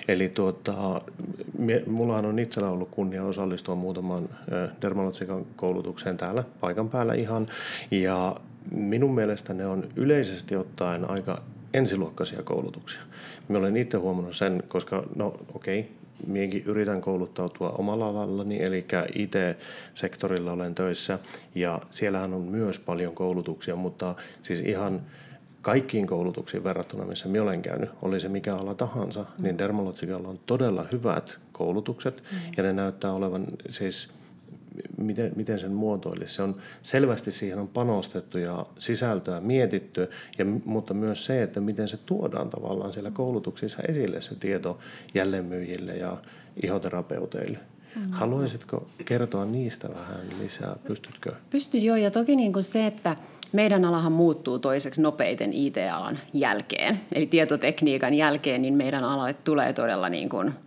Eli 0.08 0.28
tuota, 0.28 1.02
mie, 1.58 1.82
mullahan 1.86 2.26
on 2.26 2.38
itsellä 2.38 2.68
ollut 2.68 2.88
kunnia 2.90 3.24
osallistua 3.24 3.74
muutamaan 3.74 4.28
Dermalotsikan 4.82 5.46
koulutukseen 5.56 6.16
täällä 6.16 6.44
paikan 6.60 6.88
päällä 6.88 7.14
ihan. 7.14 7.46
Ja 7.90 8.36
minun 8.70 9.14
mielestä 9.14 9.54
ne 9.54 9.66
on 9.66 9.88
yleisesti 9.96 10.56
ottaen 10.56 11.10
aika 11.10 11.42
ensiluokkaisia 11.74 12.42
koulutuksia. 12.42 13.00
Minä 13.48 13.58
olen 13.58 13.76
itse 13.76 13.98
huomannut 13.98 14.36
sen, 14.36 14.62
koska 14.68 15.02
no 15.16 15.26
okei, 15.54 15.80
okay, 15.80 15.92
minäkin 16.26 16.62
yritän 16.66 17.00
kouluttautua 17.00 17.70
omalla 17.70 18.08
alallani, 18.08 18.62
eli 18.62 18.86
IT-sektorilla 19.14 20.52
olen 20.52 20.74
töissä. 20.74 21.18
Ja 21.54 21.80
siellähän 21.90 22.34
on 22.34 22.42
myös 22.42 22.78
paljon 22.78 23.14
koulutuksia, 23.14 23.76
mutta 23.76 24.14
siis 24.42 24.60
ihan 24.60 25.00
kaikkiin 25.62 26.06
koulutuksiin 26.06 26.64
verrattuna, 26.64 27.04
missä 27.04 27.28
minä 27.28 27.42
olen 27.42 27.62
käynyt, 27.62 27.90
oli 28.02 28.20
se 28.20 28.28
mikä 28.28 28.54
ala 28.54 28.74
tahansa, 28.74 29.24
niin 29.38 29.58
dermologikalla 29.58 30.28
on 30.28 30.40
todella 30.46 30.86
hyvät 30.92 31.38
koulutukset. 31.52 32.22
Mm. 32.32 32.38
ja 32.56 32.62
ne 32.62 32.72
näyttää 32.72 33.12
olevan 33.12 33.46
siis– 33.68 34.08
miten, 34.96 35.32
miten 35.36 35.60
sen 35.60 35.72
muotoilisi. 35.72 36.34
Se 36.34 36.42
on, 36.42 36.56
selvästi 36.82 37.30
siihen 37.30 37.58
on 37.58 37.68
panostettu 37.68 38.38
ja 38.38 38.66
sisältöä 38.78 39.40
mietitty, 39.40 40.10
ja, 40.38 40.44
mutta 40.64 40.94
myös 40.94 41.24
se, 41.24 41.42
että 41.42 41.60
miten 41.60 41.88
se 41.88 41.96
tuodaan 42.06 42.50
tavallaan 42.50 42.92
siellä 42.92 43.10
koulutuksissa 43.10 43.82
esille 43.88 44.20
se 44.20 44.34
tieto 44.34 44.78
jälleenmyyjille 45.14 45.96
ja 45.96 46.16
ihoterapeuteille. 46.62 47.58
Mm-hmm. 47.58 48.12
Haluaisitko 48.12 48.86
kertoa 49.04 49.44
niistä 49.44 49.88
vähän 49.88 50.20
lisää? 50.42 50.76
Pystytkö? 50.84 51.32
Pystyn 51.50 51.82
joo, 51.82 51.96
ja 51.96 52.10
toki 52.10 52.36
niin 52.36 52.52
kuin 52.52 52.64
se, 52.64 52.86
että 52.86 53.16
meidän 53.52 53.84
alahan 53.84 54.12
muuttuu 54.12 54.58
toiseksi 54.58 55.02
nopeiten 55.02 55.52
IT-alan 55.52 56.18
jälkeen. 56.32 57.00
Eli 57.12 57.26
tietotekniikan 57.26 58.14
jälkeen 58.14 58.62
niin 58.62 58.74
meidän 58.74 59.04
alalle 59.04 59.34
tulee 59.34 59.72
todella 59.72 60.08
niin 60.08 60.28
kuin– 60.28 60.52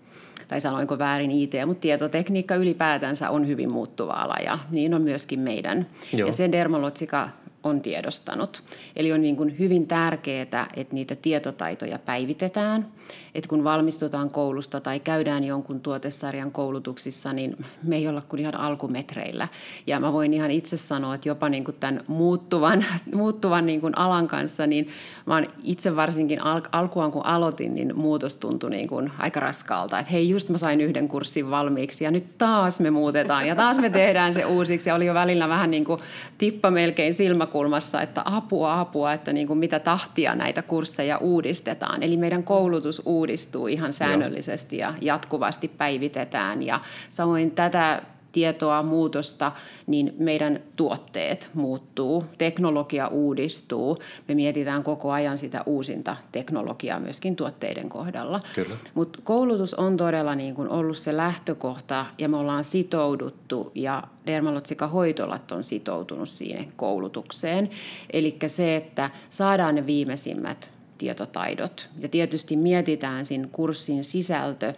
tai 0.48 0.62
sanoinko 0.62 1.00
väärin 1.00 1.32
IT, 1.32 1.54
mutta 1.66 1.82
tietotekniikka 1.82 2.56
ylipäätänsä 2.56 3.30
on 3.30 3.48
hyvin 3.48 3.74
muuttuva 3.74 4.14
ala 4.14 4.36
ja 4.46 4.60
niin 4.72 4.94
on 4.94 5.02
myöskin 5.02 5.40
meidän. 5.40 5.86
Joo. 6.14 6.28
Ja 6.28 6.34
se 6.34 6.52
Dermalotsika 6.52 7.30
on 7.64 7.82
tiedostanut. 7.82 8.64
Eli 8.96 9.14
on 9.14 9.22
niin 9.22 9.36
kuin 9.36 9.60
hyvin 9.60 9.88
tärkeää, 9.88 10.68
että 10.76 10.94
niitä 10.96 11.16
tietotaitoja 11.16 12.00
päivitetään– 12.00 12.86
että 13.36 13.50
kun 13.50 13.64
valmistutaan 13.64 14.32
koulusta 14.32 14.80
tai 14.80 15.00
käydään 15.00 15.44
jonkun 15.44 15.80
tuotesarjan 15.80 16.52
koulutuksissa, 16.52 17.30
niin 17.34 17.66
me 17.84 17.96
ei 17.96 18.08
olla 18.08 18.22
kuin 18.22 18.40
ihan 18.40 18.56
alkumetreillä. 18.56 19.48
Ja 19.88 20.00
mä 20.00 20.14
voin 20.14 20.34
ihan 20.34 20.52
itse 20.52 20.78
sanoa, 20.78 21.16
että 21.16 21.30
jopa 21.30 21.50
niin 21.50 21.64
kuin 21.64 21.78
tämän 21.80 22.04
muuttuvan, 22.08 22.86
muuttuvan 23.16 23.66
niin 23.66 23.82
kuin 23.82 23.98
alan 23.98 24.28
kanssa, 24.28 24.68
niin 24.68 24.90
mä 25.26 25.34
oon 25.34 25.48
itse 25.64 25.96
varsinkin 25.96 26.44
al- 26.44 26.62
alkuaan 26.72 27.12
kun 27.12 27.26
aloitin, 27.26 27.76
niin 27.76 27.92
muutos 27.96 28.38
tuntui 28.38 28.70
niin 28.70 28.88
kuin 28.88 29.12
aika 29.18 29.40
raskaalta. 29.40 30.00
Että 30.00 30.12
hei, 30.12 30.30
just 30.30 30.50
mä 30.50 30.58
sain 30.58 30.82
yhden 30.82 31.08
kurssin 31.08 31.50
valmiiksi 31.50 32.04
ja 32.04 32.12
nyt 32.12 32.38
taas 32.38 32.80
me 32.80 32.92
muutetaan 32.92 33.48
ja 33.48 33.56
taas 33.56 33.78
me 33.78 33.90
tehdään 33.90 34.34
se 34.34 34.46
uusiksi. 34.46 34.90
Ja 34.90 34.96
oli 34.96 35.06
jo 35.06 35.14
välillä 35.14 35.50
vähän 35.50 35.72
niin 35.72 35.86
kuin 35.86 36.00
tippa 36.38 36.72
melkein 36.72 37.14
silmäkulmassa, 37.14 38.02
että 38.02 38.22
apua, 38.26 38.80
apua, 38.80 39.14
että 39.14 39.34
niin 39.34 39.48
kuin 39.48 39.60
mitä 39.60 39.80
tahtia 39.80 40.36
näitä 40.36 40.62
kursseja 40.62 41.18
uudistetaan. 41.18 42.04
Eli 42.04 42.18
meidän 42.18 42.44
koulutus 42.44 43.02
uudistuu 43.26 43.68
ihan 43.68 43.94
säännöllisesti 43.94 44.78
ja 44.78 44.94
jatkuvasti 45.02 45.68
päivitetään. 45.68 46.64
Ja 46.64 46.80
samoin 47.10 47.52
tätä 47.52 48.02
tietoa, 48.32 48.84
muutosta, 48.84 49.52
niin 49.88 50.14
meidän 50.20 50.60
tuotteet 50.76 51.50
muuttuu, 51.54 52.24
teknologia 52.38 53.08
uudistuu. 53.08 53.98
Me 54.28 54.36
mietitään 54.36 54.84
koko 54.84 55.12
ajan 55.12 55.38
sitä 55.38 55.64
uusinta 55.66 56.18
teknologiaa 56.32 57.00
myöskin 57.00 57.36
tuotteiden 57.36 57.90
kohdalla. 57.90 58.40
Mutta 58.94 59.20
koulutus 59.24 59.74
on 59.74 59.98
todella 59.98 60.36
niin 60.36 60.56
kuin 60.56 60.70
ollut 60.70 60.98
se 60.98 61.18
lähtökohta 61.18 62.06
ja 62.18 62.30
me 62.30 62.38
ollaan 62.38 62.64
sitouduttu 62.64 63.72
ja 63.76 64.04
Dermalotsika 64.26 64.88
hoitolat 64.88 65.52
on 65.52 65.64
sitoutunut 65.64 66.30
siihen 66.30 66.74
koulutukseen. 66.76 67.70
Eli 68.14 68.38
se, 68.48 68.76
että 68.76 69.10
saadaan 69.30 69.76
ne 69.76 69.86
viimeisimmät 69.86 70.76
tietotaidot. 70.98 71.90
Ja 72.00 72.10
tietysti 72.10 72.56
mietitään 72.56 73.26
siinä 73.26 73.48
kurssin 73.52 74.04
sisältö, 74.04 74.74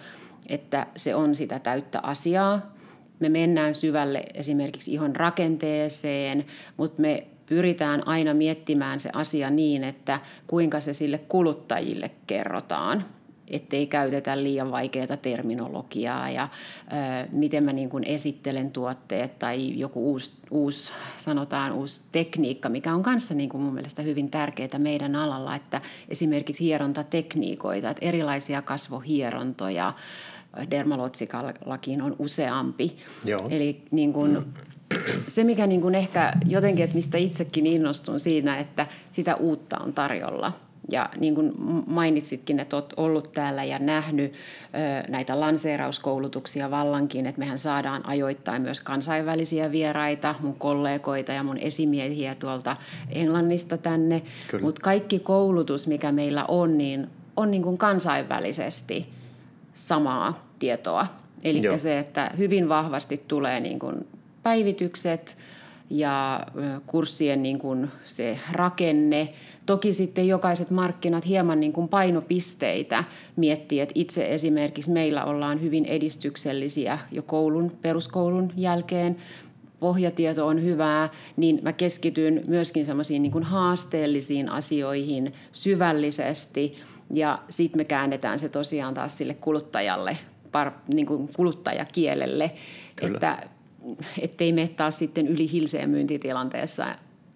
että 0.50 0.88
se 0.96 1.16
on 1.16 1.36
sitä 1.36 1.60
täyttä 1.60 2.00
asiaa. 2.04 2.74
Me 3.20 3.30
mennään 3.30 3.76
syvälle 3.76 4.24
esimerkiksi 4.34 4.94
ihon 4.94 5.16
rakenteeseen, 5.16 6.46
mutta 6.78 7.02
me 7.02 7.28
pyritään 7.46 8.08
aina 8.08 8.34
miettimään 8.34 9.00
se 9.00 9.10
asia 9.14 9.50
niin, 9.50 9.84
että 9.84 10.20
kuinka 10.48 10.82
se 10.82 10.94
sille 10.94 11.18
kuluttajille 11.18 12.12
kerrotaan 12.28 13.06
ettei 13.48 13.88
käytetä 13.88 14.44
liian 14.44 14.72
vaikeaa 14.72 15.18
terminologiaa 15.22 16.30
ja 16.30 16.50
ö, 16.88 17.28
miten 17.32 17.64
mä 17.64 17.74
niin 17.74 17.90
kuin 17.90 18.04
esittelen 18.04 18.72
tuotteet 18.72 19.40
tai 19.40 19.80
joku 19.80 20.12
uusi, 20.12 20.34
uusi, 20.52 20.92
sanotaan 21.18 21.72
uusi 21.72 22.02
tekniikka, 22.12 22.70
mikä 22.70 22.94
on 22.94 23.04
kanssa 23.04 23.34
niin 23.34 23.50
kuin 23.50 23.64
mun 23.64 23.74
mielestä 23.74 24.02
hyvin 24.02 24.30
tärkeää 24.30 24.78
meidän 24.78 25.16
alalla, 25.16 25.56
että 25.56 25.82
esimerkiksi 26.10 26.64
hierontatekniikoita, 26.64 27.90
että 27.90 28.06
erilaisia 28.06 28.62
kasvohierontoja, 28.62 29.94
dermalootsikallakin 30.72 32.02
on 32.02 32.16
useampi. 32.20 32.98
Joo. 33.26 33.48
Eli 33.50 33.82
niin 33.92 34.14
kuin, 34.14 34.46
se, 35.28 35.44
mikä 35.44 35.68
niin 35.68 35.82
kuin 35.82 35.96
ehkä 35.96 36.34
jotenkin, 36.46 36.84
että 36.84 36.96
mistä 36.96 37.18
itsekin 37.18 37.66
innostun 37.66 38.20
siinä, 38.20 38.58
että 38.58 38.88
sitä 39.12 39.36
uutta 39.36 39.78
on 39.78 39.94
tarjolla– 39.94 40.52
ja 40.92 41.10
niin 41.20 41.36
kuin 41.36 41.54
mainitsitkin, 41.88 42.60
että 42.60 42.76
olet 42.76 42.94
ollut 42.98 43.32
täällä 43.32 43.64
ja 43.64 43.80
nähnyt 43.80 44.34
näitä 45.10 45.40
lanseerauskoulutuksia 45.40 46.72
vallankin, 46.72 47.26
että 47.26 47.40
mehän 47.40 47.60
saadaan 47.60 48.06
ajoittain 48.06 48.62
myös 48.62 48.80
kansainvälisiä 48.80 49.72
vieraita, 49.72 50.36
mun 50.40 50.56
kollegoita 50.56 51.32
ja 51.32 51.44
mun 51.44 51.58
esimiehiä 51.58 52.36
tuolta 52.36 52.76
Englannista 53.10 53.78
tänne. 53.78 54.22
Mutta 54.62 54.82
kaikki 54.82 55.20
koulutus, 55.20 55.88
mikä 55.88 56.12
meillä 56.12 56.46
on, 56.48 56.78
niin 56.78 57.08
on 57.36 57.52
niin 57.52 57.64
kuin 57.64 57.78
kansainvälisesti 57.78 59.10
samaa 59.74 60.46
tietoa. 60.60 61.08
Eli 61.44 61.62
se, 61.78 62.00
että 62.00 62.32
hyvin 62.38 62.70
vahvasti 62.70 63.24
tulee 63.28 63.60
niin 63.60 63.80
kuin 63.80 64.08
päivitykset 64.44 65.38
ja 65.90 66.40
kurssien 66.88 67.44
niin 67.44 67.60
kuin 67.60 67.92
se 68.06 68.40
rakenne, 68.52 69.34
Toki 69.68 69.94
sitten 69.94 70.28
jokaiset 70.28 70.72
markkinat 70.72 71.26
hieman 71.26 71.60
niin 71.60 71.74
kuin 71.74 71.88
painopisteitä 71.88 73.04
miettii, 73.36 73.80
että 73.80 73.92
itse 73.96 74.34
esimerkiksi 74.34 74.92
meillä 74.92 75.26
ollaan 75.26 75.62
hyvin 75.62 75.86
edistyksellisiä 75.86 77.00
jo 77.12 77.22
koulun, 77.22 77.72
peruskoulun 77.82 78.54
jälkeen, 78.56 79.18
pohjatieto 79.80 80.48
on 80.48 80.64
hyvää, 80.64 81.10
niin 81.38 81.60
mä 81.62 81.74
keskityn 81.74 82.44
myöskin 82.48 82.86
semmoisiin 82.86 83.22
niin 83.22 83.44
haasteellisiin 83.44 84.50
asioihin 84.50 85.34
syvällisesti 85.52 86.78
ja 87.14 87.40
sitten 87.50 87.80
me 87.80 87.86
käännetään 87.86 88.40
se 88.40 88.50
tosiaan 88.50 88.94
taas 88.94 89.18
sille 89.18 89.34
kuluttajalle, 89.34 90.18
par, 90.52 90.72
niin 90.94 91.06
kuin 91.06 91.30
kuluttajakielelle, 91.36 92.52
Kyllä. 92.96 93.14
että 93.14 93.50
ettei 94.20 94.54
mene 94.54 94.68
taas 94.68 94.98
sitten 94.98 95.28
yli 95.28 95.52
hilseen 95.52 95.90
myyntitilanteessa 95.90 96.86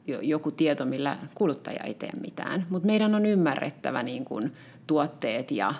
joku 0.08 0.52
tieto, 0.52 0.86
millä 0.86 1.18
kuluttaja 1.36 1.84
ei 1.84 1.94
tee 1.94 2.12
mitään. 2.22 2.66
Mutta 2.70 2.86
meidän 2.86 3.16
on 3.16 3.26
ymmärrettävä 3.26 4.04
niin 4.04 4.26
kun 4.26 4.52
tuotteet 4.88 5.52
ja 5.52 5.74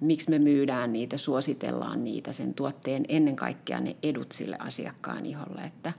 miksi 0.00 0.30
me 0.30 0.38
myydään 0.38 0.92
niitä, 0.92 1.16
suositellaan 1.16 2.04
niitä, 2.04 2.32
sen 2.32 2.54
tuotteen 2.54 3.04
ennen 3.08 3.36
kaikkea 3.36 3.80
ne 3.80 3.96
edut 4.02 4.32
sille 4.32 4.56
asiakkaan 4.58 5.26
iholle. 5.26 5.60
Että, 5.60 5.92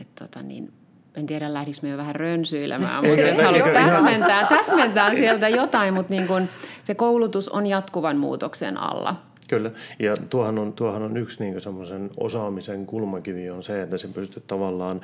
et 0.00 0.08
tota 0.14 0.42
niin, 0.42 0.72
en 1.14 1.26
tiedä 1.26 1.54
lähdikö 1.54 1.78
me 1.82 1.88
jo 1.88 1.96
vähän 1.96 2.14
rönsyilemään, 2.14 3.06
mutta 3.06 3.20
jos 3.20 3.40
haluat 3.40 3.72
täsmentää, 3.72 4.46
täsmentää 4.46 5.14
sieltä 5.14 5.48
jotain, 5.48 5.94
mutta 5.94 6.14
niin 6.14 6.26
kun, 6.26 6.48
se 6.84 6.94
koulutus 6.94 7.48
on 7.48 7.66
jatkuvan 7.66 8.16
muutoksen 8.16 8.76
alla. 8.76 9.16
Kyllä, 9.48 9.70
ja 9.98 10.14
tuohan 10.30 10.58
on, 10.58 10.72
tuohan 10.72 11.02
on 11.02 11.16
yksi 11.16 11.44
niin 11.44 11.60
semmoisen 11.60 12.10
osaamisen 12.20 12.86
kulmakivi 12.86 13.50
on 13.50 13.62
se, 13.62 13.82
että 13.82 13.98
se 13.98 14.08
pystyy 14.08 14.42
tavallaan 14.46 15.00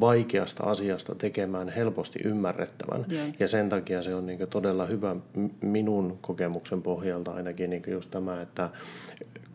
vaikeasta 0.00 0.64
asiasta 0.64 1.14
tekemään 1.14 1.68
helposti 1.68 2.18
ymmärrettävän. 2.24 3.04
Yeah. 3.12 3.28
Ja 3.40 3.48
sen 3.48 3.68
takia 3.68 4.02
se 4.02 4.14
on 4.14 4.26
niin 4.26 4.48
todella 4.50 4.86
hyvä 4.86 5.16
minun 5.60 6.18
kokemuksen 6.20 6.82
pohjalta 6.82 7.32
ainakin 7.32 7.70
niin 7.70 7.82
just 7.86 8.10
tämä, 8.10 8.42
että 8.42 8.70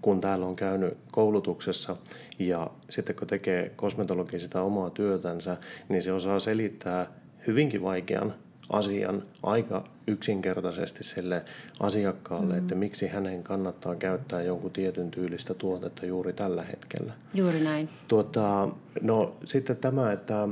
kun 0.02 0.22
täällä 0.22 0.46
on 0.46 0.56
käynyt 0.56 0.98
koulutuksessa 1.12 1.98
ja 2.40 2.72
sitten 2.90 3.16
kun 3.16 3.28
tekee 3.28 3.72
kosmetologi 3.76 4.40
sitä 4.40 4.62
omaa 4.62 4.90
työtänsä, 4.90 5.58
niin 5.90 6.02
se 6.02 6.12
osaa 6.12 6.40
selittää 6.40 7.08
hyvinkin 7.48 7.84
vaikean 7.84 8.34
asian 8.72 9.24
aika 9.44 9.84
yksinkertaisesti 10.08 11.04
sille 11.04 11.46
asiakkaalle, 11.80 12.54
mm. 12.54 12.60
että 12.60 12.76
miksi 12.76 13.08
hänen 13.08 13.44
kannattaa 13.44 13.96
käyttää 13.96 14.42
jonkun 14.42 14.72
tietyn 14.72 15.12
tyylistä 15.12 15.54
tuotetta 15.54 16.06
juuri 16.06 16.34
tällä 16.34 16.64
hetkellä. 16.64 17.14
Juuri 17.34 17.60
näin. 17.60 17.90
Tuota, 18.08 18.70
no 19.02 19.36
sitten 19.46 19.78
tämä, 19.78 20.12
että 20.12 20.48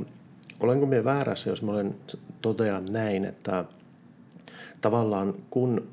olenko 0.60 0.86
minä 0.86 1.04
väärässä, 1.04 1.50
jos 1.50 1.62
mä 1.62 1.72
olen 1.72 1.94
totean 2.42 2.84
näin, 2.90 3.24
että 3.24 3.64
tavallaan 4.80 5.34
kun 5.50 5.88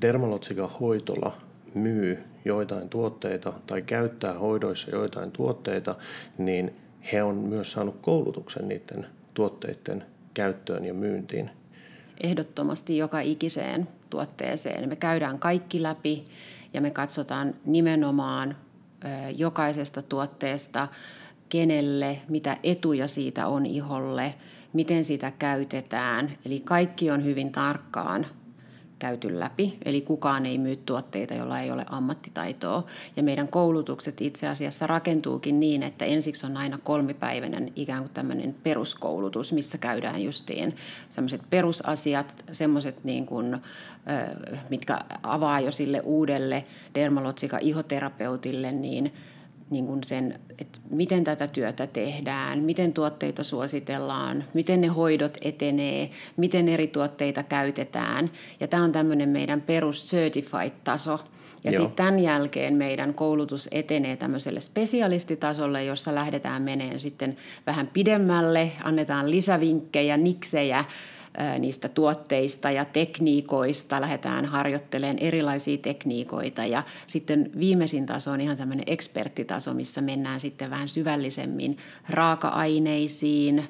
Dermalotsika 0.00 0.70
hoitola 0.80 1.36
myy 1.74 2.18
joitain 2.44 2.88
tuotteita 2.88 3.52
tai 3.66 3.82
käyttää 3.82 4.34
hoidoissa 4.38 4.90
joitain 4.90 5.30
tuotteita, 5.30 5.94
niin 6.38 6.76
he 7.12 7.22
on 7.22 7.34
myös 7.36 7.72
saanut 7.72 7.96
koulutuksen 8.00 8.68
niiden 8.68 9.06
tuotteiden 9.34 10.04
käyttöön 10.36 10.84
ja 10.84 10.94
myyntiin? 10.94 11.50
Ehdottomasti 12.22 12.98
joka 12.98 13.20
ikiseen 13.20 13.88
tuotteeseen. 14.10 14.88
Me 14.88 14.96
käydään 14.96 15.38
kaikki 15.38 15.82
läpi 15.82 16.24
ja 16.72 16.80
me 16.80 16.90
katsotaan 16.90 17.54
nimenomaan 17.66 18.56
jokaisesta 19.36 20.02
tuotteesta, 20.02 20.88
kenelle, 21.48 22.18
mitä 22.28 22.56
etuja 22.62 23.08
siitä 23.08 23.46
on 23.46 23.66
iholle, 23.66 24.34
miten 24.72 25.04
sitä 25.04 25.32
käytetään. 25.38 26.38
Eli 26.44 26.60
kaikki 26.60 27.10
on 27.10 27.24
hyvin 27.24 27.52
tarkkaan 27.52 28.26
käyty 28.98 29.40
läpi, 29.40 29.78
eli 29.84 30.00
kukaan 30.00 30.46
ei 30.46 30.58
myy 30.58 30.76
tuotteita, 30.76 31.34
jolla 31.34 31.60
ei 31.60 31.70
ole 31.70 31.86
ammattitaitoa. 31.88 32.82
Ja 33.16 33.22
meidän 33.22 33.48
koulutukset 33.48 34.20
itse 34.20 34.48
asiassa 34.48 34.86
rakentuukin 34.86 35.60
niin, 35.60 35.82
että 35.82 36.04
ensiksi 36.04 36.46
on 36.46 36.56
aina 36.56 36.78
kolmipäiväinen 36.78 37.72
ikään 37.76 38.02
kuin 38.02 38.14
tämmöinen 38.14 38.54
peruskoulutus, 38.62 39.52
missä 39.52 39.78
käydään 39.78 40.22
justiin 40.22 40.76
semmoiset 41.10 41.42
perusasiat, 41.50 42.44
semmoiset 42.52 43.04
niin 43.04 43.26
kuin, 43.26 43.56
mitkä 44.70 45.00
avaa 45.22 45.60
jo 45.60 45.72
sille 45.72 46.00
uudelle 46.00 46.64
dermalotsika 46.94 47.58
ihoterapeutille, 47.58 48.72
niin 48.72 49.12
niin 49.70 49.86
kuin 49.86 50.04
sen, 50.04 50.40
että 50.58 50.78
miten 50.90 51.24
tätä 51.24 51.46
työtä 51.46 51.86
tehdään, 51.86 52.58
miten 52.58 52.92
tuotteita 52.92 53.44
suositellaan, 53.44 54.44
miten 54.54 54.80
ne 54.80 54.86
hoidot 54.86 55.38
etenee, 55.40 56.10
miten 56.36 56.68
eri 56.68 56.86
tuotteita 56.86 57.42
käytetään. 57.42 58.30
Ja 58.60 58.68
tämä 58.68 58.84
on 58.84 58.92
tämmöinen 58.92 59.28
meidän 59.28 59.60
perus 59.60 60.10
certified-taso. 60.10 61.20
Ja 61.64 61.72
sitten 61.72 61.92
tämän 61.92 62.18
jälkeen 62.18 62.74
meidän 62.74 63.14
koulutus 63.14 63.68
etenee 63.72 64.16
tämmöiselle 64.16 64.60
spesialistitasolle, 64.60 65.84
jossa 65.84 66.14
lähdetään 66.14 66.62
meneen 66.62 67.00
sitten 67.00 67.36
vähän 67.66 67.86
pidemmälle, 67.86 68.72
annetaan 68.84 69.30
lisävinkkejä, 69.30 70.16
niksejä, 70.16 70.84
niistä 71.58 71.88
tuotteista 71.88 72.70
ja 72.70 72.84
tekniikoista, 72.84 74.00
lähdetään 74.00 74.46
harjoittelemaan 74.46 75.18
erilaisia 75.18 75.78
tekniikoita. 75.78 76.64
Ja 76.64 76.82
sitten 77.06 77.50
viimeisin 77.58 78.06
taso 78.06 78.30
on 78.30 78.40
ihan 78.40 78.56
tämmöinen 78.56 78.84
eksperttitaso, 78.86 79.74
missä 79.74 80.00
mennään 80.00 80.40
sitten 80.40 80.70
vähän 80.70 80.88
syvällisemmin 80.88 81.78
raaka-aineisiin, 82.08 83.68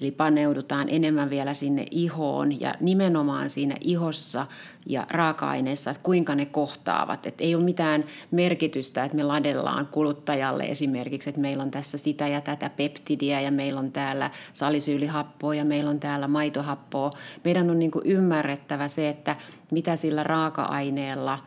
Eli 0.00 0.10
paneudutaan 0.10 0.88
enemmän 0.90 1.30
vielä 1.30 1.54
sinne 1.54 1.86
ihoon 1.90 2.60
ja 2.60 2.74
nimenomaan 2.80 3.50
siinä 3.50 3.76
ihossa 3.80 4.46
ja 4.86 5.06
raaka-aineissa, 5.10 5.90
että 5.90 6.02
kuinka 6.02 6.34
ne 6.34 6.46
kohtaavat. 6.46 7.26
Että 7.26 7.44
ei 7.44 7.54
ole 7.54 7.64
mitään 7.64 8.04
merkitystä, 8.30 9.04
että 9.04 9.16
me 9.16 9.22
ladellaan 9.22 9.86
kuluttajalle 9.86 10.64
esimerkiksi, 10.64 11.28
että 11.28 11.40
meillä 11.40 11.62
on 11.62 11.70
tässä 11.70 11.98
sitä 11.98 12.28
ja 12.28 12.40
tätä 12.40 12.70
peptidiä 12.70 13.40
ja 13.40 13.50
meillä 13.50 13.80
on 13.80 13.92
täällä 13.92 14.30
salisyylihappoa 14.52 15.54
ja 15.54 15.64
meillä 15.64 15.90
on 15.90 16.00
täällä 16.00 16.28
maitohappoa. 16.28 17.10
Meidän 17.44 17.70
on 17.70 17.78
niin 17.78 17.90
kuin 17.90 18.06
ymmärrettävä 18.06 18.88
se, 18.88 19.08
että 19.08 19.36
mitä 19.72 19.96
sillä 19.96 20.22
raaka-aineella 20.22 21.38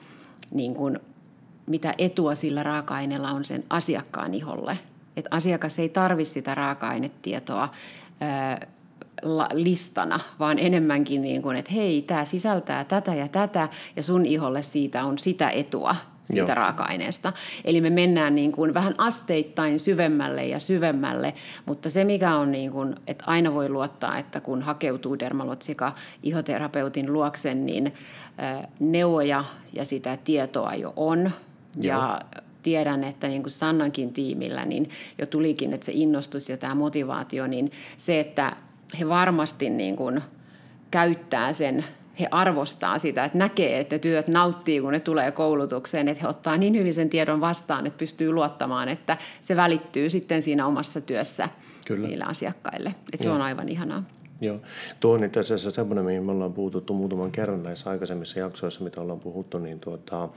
niin 0.52 0.76
kuin 0.76 1.00
mitä 1.66 1.94
etua 1.98 2.36
sillä 2.36 2.64
raaka-aineella 2.64 3.32
on 3.32 3.46
sen 3.46 3.64
asiakkaan 3.70 4.34
iholle. 4.34 4.78
Et 5.18 5.26
asiakas 5.32 5.80
ei 5.80 5.90
tarvitse 5.90 6.34
sitä 6.34 6.56
raaka-ainetietoa 6.56 7.70
listana, 9.54 10.20
vaan 10.40 10.60
enemmänkin 10.60 11.22
niin 11.22 11.42
kuin, 11.42 11.58
että 11.58 11.72
hei, 11.72 12.02
tämä 12.02 12.26
sisältää 12.26 12.84
tätä 12.84 13.16
ja 13.16 13.28
tätä 13.28 13.70
ja 13.96 14.04
sun 14.04 14.26
iholle 14.26 14.62
siitä 14.62 15.04
on 15.04 15.20
sitä 15.20 15.50
etua 15.50 15.96
siitä 16.34 16.52
Joo. 16.52 16.56
raaka-aineesta. 16.56 17.34
Eli 17.66 17.82
me 17.82 17.90
mennään 17.90 18.36
niin 18.36 18.52
kuin 18.52 18.74
vähän 18.74 18.96
asteittain 18.98 19.80
syvemmälle 19.80 20.46
ja 20.46 20.60
syvemmälle, 20.60 21.34
mutta 21.66 21.90
se 21.90 22.04
mikä 22.04 22.36
on 22.36 22.52
niin 22.52 22.72
kuin, 22.72 22.96
että 23.08 23.24
aina 23.28 23.54
voi 23.54 23.70
luottaa, 23.70 24.18
että 24.18 24.42
kun 24.42 24.62
hakeutuu 24.62 25.20
dermalotsika 25.20 25.94
ihoterapeutin 26.24 27.14
luoksen, 27.14 27.66
niin 27.66 27.94
neuvoja 28.80 29.44
ja 29.74 29.86
sitä 29.86 30.18
tietoa 30.18 30.76
jo 30.76 30.94
on. 30.96 31.32
Joo. 31.76 31.98
Ja 31.98 32.22
tiedän, 32.70 33.04
että 33.04 33.28
niin 33.28 33.44
kuin 33.44 33.52
Sannankin 33.52 34.14
tiimillä 34.14 34.66
niin 34.66 34.90
jo 35.18 35.26
tulikin, 35.26 35.74
että 35.74 35.86
se 35.86 35.92
innostus 35.96 36.50
ja 36.50 36.58
tämä 36.58 36.76
motivaatio, 36.76 37.48
niin 37.48 37.72
se, 37.98 38.20
että 38.20 38.56
he 39.00 39.10
varmasti 39.10 39.70
niin 39.70 39.96
kuin 39.96 40.22
käyttää 40.92 41.54
sen 41.54 41.86
he 42.20 42.28
arvostaa 42.32 43.00
sitä, 43.00 43.26
että 43.26 43.38
näkee, 43.38 43.80
että 43.80 44.00
työt 44.00 44.28
nauttii, 44.28 44.82
kun 44.82 44.94
ne 44.94 45.00
tulee 45.00 45.32
koulutukseen, 45.32 46.08
että 46.08 46.24
he 46.24 46.28
ottaa 46.28 46.58
niin 46.58 46.78
hyvin 46.78 46.94
sen 46.94 47.10
tiedon 47.10 47.42
vastaan, 47.42 47.88
että 47.88 47.98
pystyy 47.98 48.32
luottamaan, 48.32 48.90
että 48.90 49.18
se 49.42 49.56
välittyy 49.56 50.10
sitten 50.10 50.42
siinä 50.42 50.68
omassa 50.68 51.02
työssä 51.02 51.50
Kyllä. 51.88 52.08
niille 52.08 52.24
asiakkaille. 52.28 52.96
Että 53.14 53.24
se 53.24 53.30
on 53.30 53.42
aivan 53.42 53.70
ihanaa. 53.70 54.04
Joo. 54.42 54.60
Tuo 55.00 55.14
on 55.14 55.24
itse 55.24 55.40
asiassa 55.40 55.72
semmoinen, 55.72 56.06
mihin 56.06 56.24
me 56.24 56.32
ollaan 56.32 56.54
puututtu 56.54 56.94
muutaman 56.94 57.32
kerran 57.32 57.64
näissä 57.64 57.90
aikaisemmissa 57.90 58.40
jaksoissa, 58.40 58.84
mitä 58.84 59.02
ollaan 59.02 59.20
puhuttu, 59.20 59.60
niin 59.60 59.80
tuota, 59.80 60.30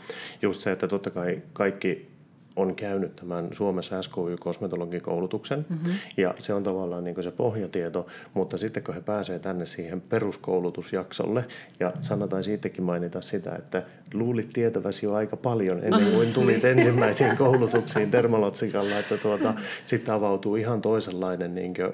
just 0.42 0.60
se, 0.60 0.72
että 0.72 0.88
totta 0.88 1.10
kai 1.10 1.42
kaikki 1.52 2.11
on 2.56 2.74
käynyt 2.74 3.16
tämän 3.16 3.48
Suomessa 3.52 4.02
SKY-kosmetologikoulutuksen 4.02 5.66
mm-hmm. 5.68 5.92
ja 6.16 6.34
se 6.38 6.54
on 6.54 6.62
tavallaan 6.62 7.04
niin 7.04 7.22
se 7.22 7.30
pohjatieto, 7.30 8.06
mutta 8.34 8.58
sitten 8.58 8.82
kun 8.82 8.94
he 8.94 9.00
pääsevät 9.00 9.42
tänne 9.42 9.66
siihen 9.66 10.00
peruskoulutusjaksolle 10.00 11.44
ja 11.80 11.92
sanotaan 12.00 12.44
siitäkin 12.44 12.84
mainita 12.84 13.20
sitä, 13.20 13.54
että 13.54 13.82
luulit 14.14 14.50
tietäväsi 14.52 15.06
jo 15.06 15.14
aika 15.14 15.36
paljon 15.36 15.84
ennen 15.84 16.12
kuin 16.12 16.32
tulit 16.42 16.64
ensimmäisiin 16.64 17.36
koulutuksiin 17.36 18.12
dermalotsikalla, 18.12 18.98
että 18.98 19.16
tuota, 19.16 19.54
sitten 19.84 20.14
avautuu 20.14 20.56
ihan 20.56 20.82
toisenlainen 20.82 21.54
niin 21.54 21.74
kuin, 21.74 21.92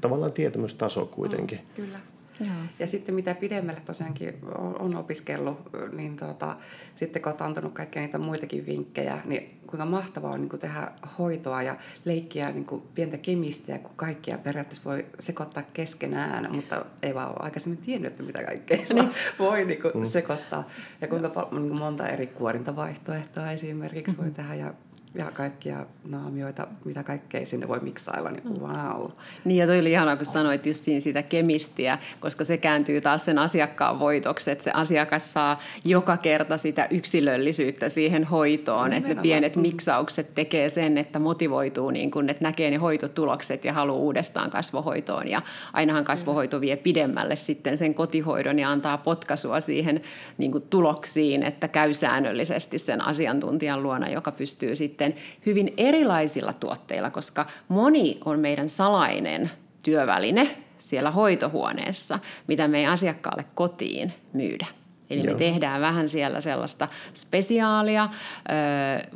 tavallaan 0.00 0.32
tietämystaso 0.32 1.06
kuitenkin. 1.06 1.58
Mm, 1.58 1.74
kyllä. 1.74 1.98
Joo. 2.40 2.50
Ja 2.78 2.86
sitten 2.86 3.14
mitä 3.14 3.34
pidemmälle 3.34 3.80
tosiaankin 3.80 4.34
on 4.78 4.96
opiskellut, 4.96 5.70
niin 5.92 6.16
tuota, 6.16 6.56
sitten 6.94 7.22
kun 7.22 7.32
olet 7.32 7.40
antanut 7.40 7.72
kaikkia 7.72 8.02
niitä 8.02 8.18
muitakin 8.18 8.66
vinkkejä, 8.66 9.18
niin 9.24 9.60
kuinka 9.66 9.86
mahtavaa 9.86 10.32
on 10.32 10.40
niin 10.40 10.48
kuin 10.48 10.60
tehdä 10.60 10.92
hoitoa 11.18 11.62
ja 11.62 11.76
leikkiä 12.04 12.50
niin 12.50 12.64
kuin 12.64 12.82
pientä 12.94 13.18
kemistiä, 13.18 13.78
kun 13.78 13.92
kaikkia 13.96 14.38
periaatteessa 14.38 14.90
voi 14.90 15.06
sekoittaa 15.20 15.62
keskenään, 15.72 16.54
mutta 16.54 16.86
ei 17.02 17.14
vaan 17.14 17.28
ole 17.28 17.36
aikaisemmin 17.40 17.82
tiennyt, 17.82 18.10
että 18.10 18.22
mitä 18.22 18.44
kaikkea 18.44 18.78
niin. 18.94 19.10
voi 19.38 19.64
niin 19.64 19.82
kuin 19.82 19.96
mm. 19.96 20.04
sekoittaa. 20.04 20.68
Ja 21.00 21.08
kuinka 21.08 21.28
paljon, 21.28 21.62
niin 21.62 21.68
kuin 21.68 21.78
monta 21.78 22.08
eri 22.08 22.26
kuorintavaihtoehtoa 22.26 23.50
esimerkiksi 23.50 24.12
mm-hmm. 24.12 24.24
voi 24.24 24.32
tehdä 24.32 24.54
ja 24.54 24.74
ja 25.14 25.30
kaikkia 25.30 25.86
naamioita, 26.04 26.66
mitä 26.84 27.02
kaikkea 27.02 27.46
sinne 27.46 27.68
voi 27.68 27.80
miksailla, 27.80 28.30
niin 28.30 28.60
wow. 28.60 29.10
Niin 29.44 29.56
ja 29.58 29.66
toi 29.66 29.78
oli 29.78 29.90
ihanaa, 29.92 30.16
kun 30.16 30.26
sanoit 30.26 30.66
just 30.66 30.84
siinä 30.84 31.00
sitä 31.00 31.22
kemistiä, 31.22 31.98
koska 32.20 32.44
se 32.44 32.56
kääntyy 32.56 33.00
taas 33.00 33.24
sen 33.24 33.38
asiakkaan 33.38 33.98
voitoksi, 33.98 34.50
että 34.50 34.64
se 34.64 34.70
asiakas 34.70 35.32
saa 35.32 35.56
joka 35.84 36.16
kerta 36.16 36.56
sitä 36.56 36.88
yksilöllisyyttä 36.90 37.88
siihen 37.88 38.24
hoitoon, 38.24 38.90
no, 38.90 38.96
että 38.96 39.14
ne 39.14 39.22
pienet 39.22 39.56
miksaukset 39.56 40.34
tekee 40.34 40.70
sen, 40.70 40.98
että 40.98 41.18
motivoituu, 41.18 41.90
niin 41.90 42.10
kun, 42.10 42.30
että 42.30 42.44
näkee 42.44 42.70
ne 42.70 42.76
hoitotulokset 42.76 43.64
ja 43.64 43.72
haluaa 43.72 43.98
uudestaan 43.98 44.50
kasvohoitoon. 44.50 45.28
Ja 45.28 45.42
ainahan 45.72 46.04
kasvohoito 46.04 46.60
vie 46.60 46.76
pidemmälle 46.76 47.36
sitten 47.36 47.78
sen 47.78 47.94
kotihoidon 47.94 48.58
ja 48.58 48.70
antaa 48.70 48.98
potkaisua 48.98 49.60
siihen 49.60 50.00
niin 50.38 50.62
tuloksiin, 50.70 51.42
että 51.42 51.68
käy 51.68 51.94
säännöllisesti 51.94 52.78
sen 52.78 53.00
asiantuntijan 53.00 53.82
luona, 53.82 54.08
joka 54.08 54.32
pystyy 54.32 54.76
sitten 54.76 55.03
sitten 55.04 55.22
hyvin 55.46 55.74
erilaisilla 55.76 56.52
tuotteilla, 56.52 57.10
koska 57.10 57.46
moni 57.68 58.18
on 58.24 58.40
meidän 58.40 58.68
salainen 58.68 59.50
työväline 59.82 60.56
siellä 60.78 61.10
hoitohuoneessa, 61.10 62.18
mitä 62.46 62.68
me 62.68 62.78
ei 62.78 62.86
asiakkaalle 62.86 63.44
kotiin 63.54 64.12
myydä. 64.32 64.66
Eli 65.10 65.20
Joo. 65.20 65.32
me 65.32 65.38
tehdään 65.38 65.80
vähän 65.80 66.08
siellä 66.08 66.40
sellaista 66.40 66.88
spesiaalia, 67.14 68.08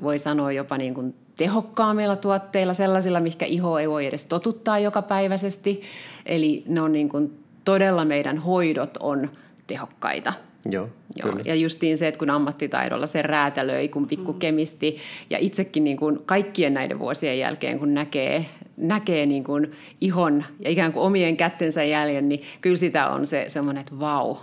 voi 0.02 0.18
sanoa 0.18 0.52
jopa 0.52 0.78
niin 0.78 0.94
kuin 0.94 1.14
tehokkaammilla 1.36 2.16
tuotteilla, 2.16 2.74
sellaisilla, 2.74 3.20
mikä 3.20 3.46
iho 3.46 3.78
ei 3.78 3.88
voi 3.88 4.06
edes 4.06 4.24
totuttaa 4.24 4.78
joka 4.78 5.02
päiväisesti. 5.02 5.82
Eli 6.26 6.62
ne 6.66 6.80
on 6.80 6.92
niin 6.92 7.08
kuin 7.08 7.44
todella 7.64 8.04
meidän 8.04 8.38
hoidot 8.38 8.96
on 9.00 9.30
tehokkaita. 9.66 10.32
Joo, 10.70 10.88
Joo. 11.24 11.38
Ja 11.44 11.54
justiin 11.54 11.98
se, 11.98 12.08
että 12.08 12.18
kun 12.18 12.30
ammattitaidolla 12.30 13.06
se 13.06 13.22
räätälöi, 13.22 13.88
kun 13.88 14.06
pikkukemisti 14.06 14.90
mm. 14.90 15.26
ja 15.30 15.38
itsekin 15.40 15.84
niin 15.84 15.96
kuin 15.96 16.18
kaikkien 16.26 16.74
näiden 16.74 16.98
vuosien 16.98 17.38
jälkeen, 17.38 17.78
kun 17.78 17.94
näkee, 17.94 18.46
näkee 18.76 19.26
niin 19.26 19.44
kuin 19.44 19.72
ihon 20.00 20.44
ja 20.60 20.70
ikään 20.70 20.92
kuin 20.92 21.02
omien 21.02 21.36
kättensä 21.36 21.84
jäljen, 21.84 22.28
niin 22.28 22.42
kyllä 22.60 22.76
sitä 22.76 23.08
on 23.08 23.26
se 23.26 23.44
semmoinen, 23.48 23.80
että 23.80 24.00
vau, 24.00 24.36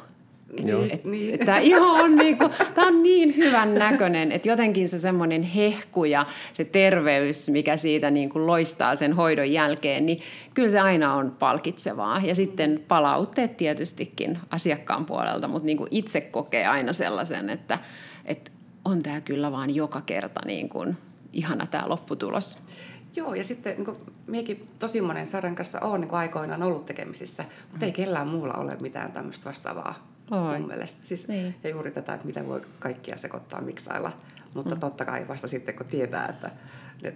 Joo. 0.66 0.86
Et, 0.90 1.06
niin. 1.06 1.40
Tämä 1.46 1.58
iho 1.58 1.92
on, 1.92 2.16
niinku, 2.16 2.50
tää 2.74 2.86
on 2.86 3.04
niin 3.04 3.36
hyvän 3.36 3.76
näköinen, 3.76 4.32
että 4.32 4.50
jotenkin 4.50 4.90
se 4.90 5.00
semmoinen 5.00 5.44
hehku 5.44 6.06
ja 6.06 6.26
se 6.54 6.66
terveys, 6.66 7.50
mikä 7.50 7.78
siitä 7.78 8.12
niinku 8.12 8.48
loistaa 8.48 8.96
sen 8.96 9.14
hoidon 9.14 9.52
jälkeen, 9.52 10.06
niin 10.06 10.20
kyllä 10.54 10.70
se 10.70 10.80
aina 10.80 11.14
on 11.14 11.36
palkitsevaa. 11.40 12.22
Ja 12.24 12.36
sitten 12.36 12.84
palautteet 12.88 13.58
tietystikin 13.58 14.40
asiakkaan 14.50 15.06
puolelta, 15.06 15.48
mutta 15.48 15.66
niinku 15.66 15.88
itse 15.92 16.22
kokee 16.22 16.68
aina 16.68 16.94
sellaisen, 16.94 17.50
että, 17.50 17.80
että 18.26 18.52
on 18.86 19.04
tämä 19.04 19.22
kyllä 19.22 19.52
vaan 19.52 19.76
joka 19.76 20.02
kerta 20.02 20.42
niin 20.46 20.70
kuin 20.70 20.98
ihana 21.34 21.68
tämä 21.68 21.90
lopputulos. 21.90 22.58
Joo, 23.16 23.34
ja 23.34 23.44
sitten 23.44 23.76
niin 23.76 23.86
kuin, 23.86 23.98
miekin 24.28 24.68
tosi 24.80 25.02
monen 25.02 25.28
sarjan 25.28 25.56
kanssa 25.56 25.80
olen 25.80 26.02
niin 26.02 26.14
aikoinaan 26.14 26.64
ollut 26.64 26.86
tekemisissä, 26.86 27.46
mutta 27.72 27.86
ei 27.86 27.92
kellään 27.92 28.28
muulla 28.28 28.54
ole 28.54 28.78
mitään 28.82 29.12
tämmöistä 29.12 29.50
vastaavaa 29.50 30.15
Oi. 30.32 30.60
mun 30.60 30.68
mielestä. 30.68 31.08
Siis, 31.08 31.28
niin. 31.28 31.56
Ja 31.64 31.70
juuri 31.70 31.92
tätä, 31.92 32.14
että 32.14 32.28
mitä 32.28 32.48
voi 32.48 32.62
kaikkia 32.80 33.18
sekoittaa 33.18 33.62
miksailla. 33.62 34.12
Mutta 34.54 34.76
mm. 34.76 34.80
totta 34.80 35.06
kai 35.06 35.28
vasta 35.28 35.48
sitten, 35.48 35.76
kun 35.76 35.86
tietää, 35.86 36.28
että 36.28 36.52
ne 37.02 37.14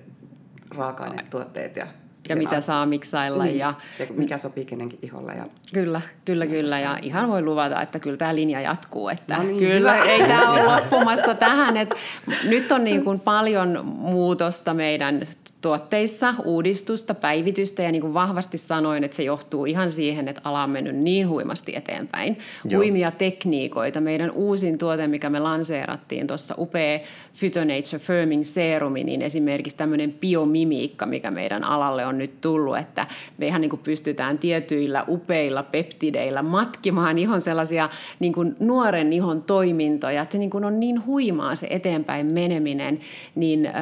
raaka-ainetuotteet 0.71 1.75
ja 1.75 1.87
ja 2.29 2.35
mitä 2.35 2.55
on. 2.55 2.61
saa 2.61 2.85
miksailla. 2.85 3.43
Niin. 3.43 3.57
Ja, 3.57 3.73
ja 3.99 4.05
mikä 4.09 4.37
sopii 4.37 4.65
kenenkin 4.65 4.99
iholle. 5.01 5.33
Ja... 5.33 5.45
Kyllä, 5.73 6.01
kyllä, 6.25 6.47
kyllä. 6.47 6.79
Ja 6.79 6.97
ihan 7.01 7.29
voi 7.29 7.41
luvata, 7.41 7.81
että 7.81 7.99
kyllä 7.99 8.17
tämä 8.17 8.35
linja 8.35 8.61
jatkuu. 8.61 9.09
Että 9.09 9.37
no 9.37 9.43
niin, 9.43 9.57
kyllä, 9.57 9.93
hyvä. 9.93 10.05
ei 10.05 10.19
tämä 10.27 10.49
ole 10.51 10.63
loppumassa 10.63 11.33
tähän. 11.33 11.77
Että 11.77 11.95
nyt 12.49 12.71
on 12.71 12.83
niin 12.83 13.03
kuin 13.03 13.19
paljon 13.19 13.85
muutosta 13.85 14.73
meidän 14.73 15.27
tuotteissa 15.61 16.33
uudistusta, 16.45 17.13
päivitystä 17.13 17.83
ja 17.83 17.91
niin 17.91 18.01
kuin 18.01 18.13
vahvasti 18.13 18.57
sanoin, 18.57 19.03
että 19.03 19.17
se 19.17 19.23
johtuu 19.23 19.65
ihan 19.65 19.91
siihen, 19.91 20.27
että 20.27 20.41
ala 20.43 20.63
on 20.63 20.69
mennyt 20.69 20.95
niin 20.95 21.29
huimasti 21.29 21.75
eteenpäin. 21.75 22.37
Joo. 22.65 22.79
Huimia 22.79 23.11
tekniikoita. 23.11 24.01
Meidän 24.01 24.31
uusin 24.31 24.77
tuote, 24.77 25.07
mikä 25.07 25.29
me 25.29 25.39
lanseerattiin 25.39 26.27
tuossa 26.27 26.55
upea 26.57 26.99
Phytonature 27.39 27.99
Firming 27.99 28.43
Serumi, 28.43 29.03
niin 29.03 29.21
esimerkiksi 29.21 29.77
tämmöinen 29.77 30.13
biomimiikka, 30.13 31.05
mikä 31.05 31.31
meidän 31.31 31.63
alalle 31.63 32.05
on 32.05 32.17
nyt 32.17 32.41
tullut, 32.41 32.77
että 32.77 33.07
me 33.37 33.47
ihan 33.47 33.61
niin 33.61 33.69
kuin 33.69 33.81
pystytään 33.83 34.37
tietyillä 34.37 35.05
upeilla 35.07 35.63
peptideillä 35.63 36.43
matkimaan 36.43 37.17
ihon 37.17 37.41
sellaisia 37.41 37.89
niin 38.19 38.33
kuin 38.33 38.55
nuoren 38.59 39.13
ihon 39.13 39.43
toimintoja, 39.43 40.21
että 40.21 40.31
se 40.33 40.37
niin 40.37 40.49
kuin 40.49 40.65
on 40.65 40.79
niin 40.79 41.05
huimaa 41.05 41.55
se 41.55 41.67
eteenpäin 41.69 42.33
meneminen, 42.33 42.99
niin 43.35 43.65
äh, 43.65 43.73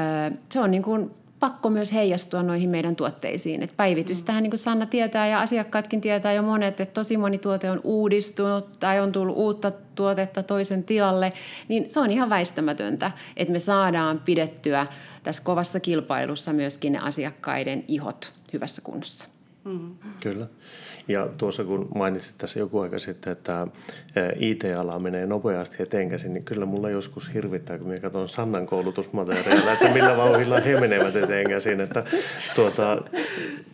se 0.50 0.60
on 0.60 0.72
niin 0.72 0.84
kuin 0.84 1.12
pakko 1.39 1.69
myös 1.69 1.93
heijastua 1.93 2.43
noihin 2.43 2.69
meidän 2.69 2.95
tuotteisiin. 2.95 3.63
Et 3.63 3.78
päivitystähän, 3.78 4.43
niin 4.43 4.52
kuin 4.52 4.60
Sanna 4.60 4.86
tietää 4.86 5.28
ja 5.28 5.39
asiakkaatkin 5.39 6.02
tietää 6.02 6.34
jo 6.34 6.41
monet, 6.41 6.80
että 6.80 6.93
tosi 6.93 7.17
moni 7.17 7.38
tuote 7.38 7.71
on 7.71 7.82
uudistunut 7.84 8.80
tai 8.80 9.00
on 9.00 9.12
tullut 9.12 9.38
uutta 9.38 9.71
tuotetta 9.95 10.43
toisen 10.43 10.84
tilalle, 10.84 11.34
niin 11.67 11.91
se 11.91 12.00
on 12.00 12.12
ihan 12.12 12.30
väistämätöntä, 12.30 13.12
että 13.38 13.52
me 13.52 13.60
saadaan 13.60 14.21
pidettyä 14.26 14.88
tässä 15.23 15.41
kovassa 15.43 15.80
kilpailussa 15.80 16.54
myöskin 16.54 16.93
ne 16.93 17.00
asiakkaiden 17.00 17.84
ihot 17.88 18.34
hyvässä 18.54 18.82
kunnossa. 18.82 19.37
Mm. 19.67 19.95
Kyllä. 20.19 20.47
Ja 21.08 21.27
tuossa 21.38 21.63
kun 21.63 21.88
mainitsit 21.95 22.38
tässä 22.38 22.60
joku 22.60 22.80
aika 22.80 22.99
sitten, 22.99 23.34
että 23.34 23.67
IT-ala 24.39 24.99
menee 24.99 25.25
nopeasti 25.25 25.84
eteenkäsin, 25.84 26.34
niin 26.34 26.43
kyllä 26.43 26.65
mulla 26.65 26.89
joskus 26.89 27.34
hirvittää, 27.34 27.77
kun 27.77 27.88
minä 27.88 27.99
katson 27.99 28.30
Sannan 28.30 28.65
koulutusmateriaalia, 28.65 29.73
että 29.73 29.93
millä 29.93 30.17
vauhilla 30.17 30.60
he 30.60 30.80
menevät 30.80 31.15
eteenkäsin. 31.15 31.82
Että 31.82 32.03
tuota, 32.56 33.01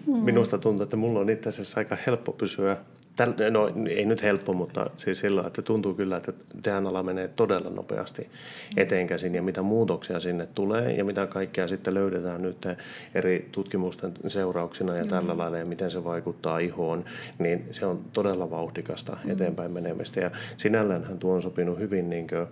minusta 0.06 0.58
tuntuu, 0.58 0.84
että 0.84 0.98
mulla 0.98 1.20
on 1.20 1.30
itse 1.30 1.50
asiassa 1.50 1.80
aika 1.80 1.98
helppo 2.08 2.32
pysyä 2.32 2.78
Täl, 3.16 3.34
no 3.52 3.72
ei 3.90 4.06
nyt 4.06 4.24
helppo, 4.24 4.54
mutta 4.54 4.90
siis 4.96 5.20
sillä, 5.20 5.44
että 5.48 5.62
tuntuu 5.62 5.94
kyllä, 5.94 6.18
että 6.18 6.34
DNA 6.64 7.04
menee 7.04 7.28
todella 7.28 7.70
nopeasti 7.70 8.30
eteenkäsin 8.78 9.36
ja 9.36 9.42
mitä 9.42 9.62
muutoksia 9.62 10.20
sinne 10.20 10.48
tulee 10.56 10.92
ja 10.92 11.06
mitä 11.06 11.28
kaikkea 11.28 11.68
sitten 11.68 11.94
löydetään 11.94 12.42
nyt 12.42 12.68
eri 13.16 13.50
tutkimusten 13.52 14.14
seurauksena 14.28 14.96
ja 14.96 15.06
tällä 15.06 15.38
lailla 15.38 15.58
ja 15.58 15.66
miten 15.66 15.92
se 15.92 16.04
vaikuttaa 16.04 16.60
ihoon, 16.60 17.06
niin 17.40 17.66
se 17.72 17.86
on 17.86 18.00
todella 18.14 18.50
vauhdikasta 18.50 19.18
eteenpäin 19.28 19.72
menemistä 19.72 20.20
ja 20.20 20.32
sinälläänhän 20.58 21.20
tuo 21.20 21.34
on 21.34 21.42
sopinut 21.42 21.80
hyvin 21.80 22.10
niin 22.10 22.28
kuin, 22.28 22.48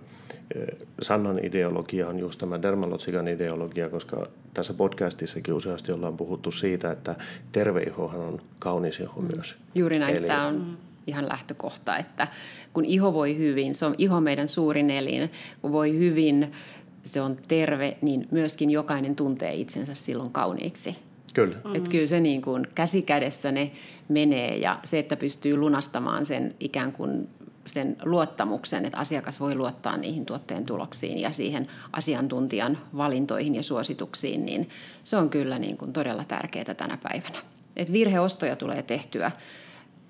Sannan 1.02 1.44
ideologia 1.44 2.08
on 2.08 2.18
just 2.18 2.38
tämä 2.38 2.62
Dermalotsikan 2.62 3.28
ideologia, 3.28 3.88
koska 3.88 4.26
tässä 4.54 4.74
podcastissakin 4.74 5.54
useasti 5.54 5.92
ollaan 5.92 6.16
puhuttu 6.16 6.50
siitä, 6.50 6.90
että 6.90 7.14
terve 7.52 7.82
ihohan 7.82 8.20
on 8.20 8.38
kaunis 8.58 9.00
iho 9.00 9.20
mm. 9.20 9.28
myös. 9.36 9.56
Juuri 9.74 9.98
näin, 9.98 10.18
Eli... 10.18 10.26
tämä 10.26 10.46
on 10.46 10.51
ihan 11.06 11.28
lähtökohta, 11.28 11.96
että 11.96 12.28
kun 12.72 12.84
iho 12.84 13.14
voi 13.14 13.38
hyvin, 13.38 13.74
se 13.74 13.86
on 13.86 13.94
iho 13.98 14.20
meidän 14.20 14.48
suurin 14.48 14.90
elin, 14.90 15.30
kun 15.62 15.72
voi 15.72 15.98
hyvin, 15.98 16.52
se 17.04 17.20
on 17.20 17.36
terve, 17.48 17.96
niin 18.02 18.28
myöskin 18.30 18.70
jokainen 18.70 19.16
tuntee 19.16 19.54
itsensä 19.54 19.94
silloin 19.94 20.32
kauniiksi. 20.32 20.96
Kyllä. 21.34 21.56
Mm. 21.64 21.74
Että 21.74 21.90
kyllä 21.90 22.06
se 22.06 22.20
niin 22.20 22.42
kuin 22.42 22.66
käsi 22.74 23.02
kädessä 23.02 23.52
ne 23.52 23.70
menee 24.08 24.56
ja 24.56 24.78
se, 24.84 24.98
että 24.98 25.16
pystyy 25.16 25.56
lunastamaan 25.56 26.26
sen 26.26 26.54
ikään 26.60 26.92
kuin 26.92 27.28
sen 27.66 27.96
luottamuksen, 28.04 28.84
että 28.84 28.98
asiakas 28.98 29.40
voi 29.40 29.54
luottaa 29.54 29.96
niihin 29.96 30.26
tuotteen 30.26 30.64
tuloksiin 30.64 31.18
ja 31.18 31.30
siihen 31.30 31.66
asiantuntijan 31.92 32.78
valintoihin 32.96 33.54
ja 33.54 33.62
suosituksiin, 33.62 34.44
niin 34.44 34.68
se 35.04 35.16
on 35.16 35.30
kyllä 35.30 35.58
niin 35.58 35.76
kuin 35.76 35.92
todella 35.92 36.24
tärkeää 36.24 36.74
tänä 36.74 36.98
päivänä. 37.02 37.38
Et 37.76 37.92
virheostoja 37.92 38.56
tulee 38.56 38.82
tehtyä 38.82 39.30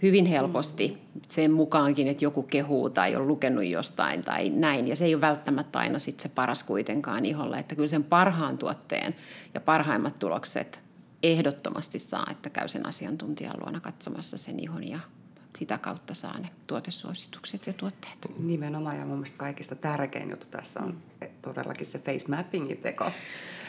hyvin 0.03 0.27
helposti 0.27 0.99
sen 1.29 1.53
mukaankin, 1.53 2.09
että 2.09 2.25
joku 2.25 2.43
kehuu 2.43 2.91
tai 2.91 3.17
on 3.17 3.29
lukenut 3.29 3.65
jostain 3.65 4.25
tai 4.25 4.51
näin. 4.51 4.89
Ja 4.89 4.97
se 4.97 5.05
ei 5.05 5.15
ole 5.15 5.21
välttämättä 5.21 5.79
aina 5.79 5.99
sit 5.99 6.21
se 6.21 6.29
paras 6.29 6.63
kuitenkaan 6.63 7.27
iholla. 7.27 7.59
Että 7.59 7.75
kyllä 7.75 7.89
sen 7.89 8.05
parhaan 8.05 8.59
tuotteen 8.59 9.15
ja 9.55 9.61
parhaimmat 9.61 10.19
tulokset 10.19 10.81
ehdottomasti 11.23 11.99
saa, 11.99 12.27
että 12.31 12.51
käy 12.51 12.69
sen 12.69 12.87
asiantuntijan 12.87 13.61
luona 13.61 13.81
katsomassa 13.81 14.39
sen 14.39 14.61
ihon 14.61 14.89
ja 14.89 14.99
sitä 15.59 15.79
kautta 15.79 16.15
saa 16.15 16.39
ne 16.39 16.49
tuotesuositukset 16.67 17.67
ja 17.67 17.73
tuotteet. 17.73 18.19
Nimenomaan 18.39 18.99
ja 18.99 19.05
mun 19.05 19.17
mielestä 19.17 19.39
kaikista 19.39 19.75
tärkein 19.75 20.31
juttu 20.31 20.47
tässä 20.51 20.81
on 20.81 20.99
todellakin 21.43 21.87
se 21.87 21.99
face 21.99 22.29
mappingin 22.29 22.77
teko. 22.77 23.11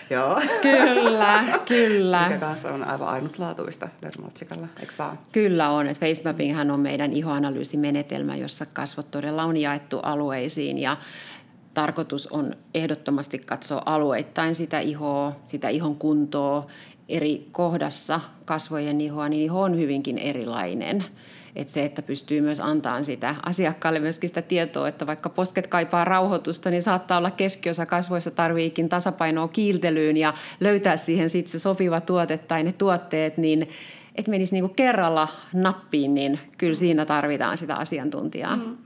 Joo. 0.10 0.42
Kyllä, 0.62 1.44
kyllä. 1.68 2.24
Mikä 2.28 2.40
kanssa 2.40 2.74
on 2.74 2.84
aivan 2.84 3.08
ainutlaatuista 3.08 3.90
Dermotsikalla, 4.02 4.68
eikö 4.80 4.94
vaan? 5.00 5.20
Kyllä 5.32 5.70
on. 5.70 5.86
Face 5.86 6.00
facemappinghän 6.00 6.72
on 6.72 6.80
meidän 6.80 7.14
ihoanalyysimenetelmä, 7.14 8.36
jossa 8.36 8.66
kasvot 8.66 9.12
todella 9.12 9.44
on 9.44 9.58
jaettu 9.58 10.00
alueisiin 10.00 10.80
ja 10.80 10.98
tarkoitus 11.74 12.28
on 12.28 12.54
ehdottomasti 12.74 13.40
katsoa 13.40 13.84
alueittain 13.86 14.56
sitä 14.56 14.80
ihoa, 14.80 15.36
sitä 15.48 15.70
ihon 15.70 15.96
kuntoa. 15.96 16.68
Eri 17.10 17.48
kohdassa 17.52 18.20
kasvojen 18.46 19.02
ihoa, 19.02 19.30
niin 19.30 19.44
iho 19.44 19.62
on 19.62 19.78
hyvinkin 19.78 20.18
erilainen. 20.18 21.06
Että 21.56 21.74
se, 21.74 21.86
että 21.86 22.02
pystyy 22.02 22.42
myös 22.42 22.60
antamaan 22.60 23.06
sitä 23.06 23.36
asiakkaalle 23.46 24.00
myöskin 24.00 24.30
sitä 24.30 24.42
tietoa, 24.42 24.88
että 24.88 25.08
vaikka 25.08 25.30
posket 25.30 25.68
kaipaa 25.68 26.06
rauhoitusta, 26.06 26.70
niin 26.70 26.84
saattaa 26.84 27.18
olla 27.18 27.32
keskiosa 27.32 27.86
kasvoissa 27.86 28.32
tarviikin 28.32 28.90
tasapainoa 28.90 29.48
kiiltelyyn 29.48 30.18
ja 30.18 30.34
löytää 30.60 30.98
siihen 30.98 31.30
sitten 31.30 31.52
se 31.52 31.60
sopiva 31.60 32.02
tuote 32.02 32.38
tai 32.38 32.64
ne 32.64 32.72
tuotteet, 32.72 33.38
niin 33.38 33.70
että 34.16 34.32
menisi 34.32 34.56
niinku 34.56 34.74
kerralla 34.74 35.28
nappiin, 35.54 36.14
niin 36.14 36.40
kyllä 36.58 36.76
siinä 36.76 37.06
tarvitaan 37.06 37.58
sitä 37.58 37.76
asiantuntijaa. 37.76 38.56
Mm. 38.56 38.78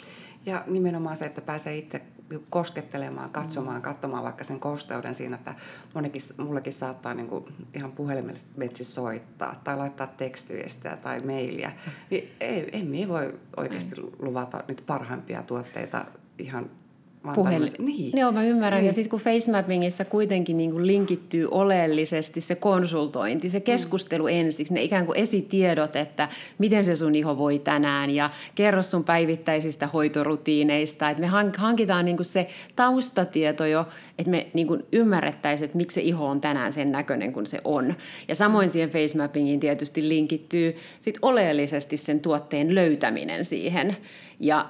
Ja 0.45 0.63
nimenomaan 0.67 1.17
se, 1.17 1.25
että 1.25 1.41
pääsee 1.41 1.77
itse 1.77 2.01
koskettelemaan, 2.49 3.29
katsomaan, 3.29 3.81
katsomaan 3.81 4.23
vaikka 4.23 4.43
sen 4.43 4.59
kosteuden 4.59 5.15
siinä, 5.15 5.35
että 5.35 5.55
monikin, 5.93 6.21
mullekin 6.37 6.73
saattaa 6.73 7.13
niin 7.13 7.27
kuin 7.27 7.45
ihan 7.73 7.91
puhelimetsi 7.91 8.83
soittaa 8.83 9.61
tai 9.63 9.77
laittaa 9.77 10.07
tekstiviestiä 10.07 10.97
tai 10.97 11.19
mailia. 11.19 11.71
Niin 12.09 12.31
ei, 12.39 12.69
ei 12.71 12.83
me 12.83 13.07
voi 13.07 13.39
oikeasti 13.57 13.95
luvata 14.19 14.63
nyt 14.67 14.83
parhaimpia 14.87 15.43
tuotteita 15.43 16.05
ihan 16.37 16.69
puhelin. 17.36 17.69
Niin. 17.80 18.17
Joo, 18.19 18.32
mä 18.32 18.43
ymmärrän. 18.43 18.82
Niin. 18.82 18.88
Ja 18.88 18.93
sitten 18.93 19.10
kun 19.10 19.19
facemappingissa 19.19 20.06
kuitenkin 20.06 20.58
niin 20.58 20.71
kuin 20.71 20.88
linkittyy 20.88 21.47
oleellisesti 21.51 22.41
se 22.41 22.56
konsultointi, 22.56 23.49
se 23.49 23.60
keskustelu 23.60 24.23
mm. 24.23 24.30
ensiksi, 24.30 24.73
ne 24.73 24.82
ikään 24.84 25.06
kuin 25.06 25.19
esitiedot, 25.19 25.95
että 25.95 26.30
miten 26.58 26.84
se 26.84 26.95
sun 26.95 27.15
iho 27.15 27.38
voi 27.38 27.60
tänään 27.60 28.10
ja 28.10 28.30
kerro 28.56 28.82
sun 28.82 29.03
päivittäisistä 29.03 29.88
hoitorutiineista. 29.88 31.10
Että 31.10 31.21
me 31.21 31.27
hankitaan 31.58 32.06
niin 32.06 32.17
kuin 32.17 32.25
se 32.25 32.47
taustatieto 32.75 33.65
jo, 33.65 33.88
että 34.19 34.32
me 34.32 34.47
niin 34.53 34.67
kuin 34.67 34.84
ymmärrettäisiin, 34.91 35.65
että 35.65 35.77
miksi 35.77 35.95
se 35.95 36.01
iho 36.01 36.27
on 36.27 36.41
tänään 36.41 36.73
sen 36.73 36.91
näköinen 36.91 37.34
kuin 37.34 37.47
se 37.47 37.62
on. 37.63 37.95
Ja 38.27 38.36
samoin 38.36 38.69
siihen 38.69 38.89
facemappingiin 38.89 39.60
tietysti 39.60 40.10
linkittyy 40.10 40.75
sit 41.01 41.17
oleellisesti 41.21 41.97
sen 41.97 42.19
tuotteen 42.19 42.75
löytäminen 42.75 43.45
siihen. 43.45 43.97
Ja 44.39 44.69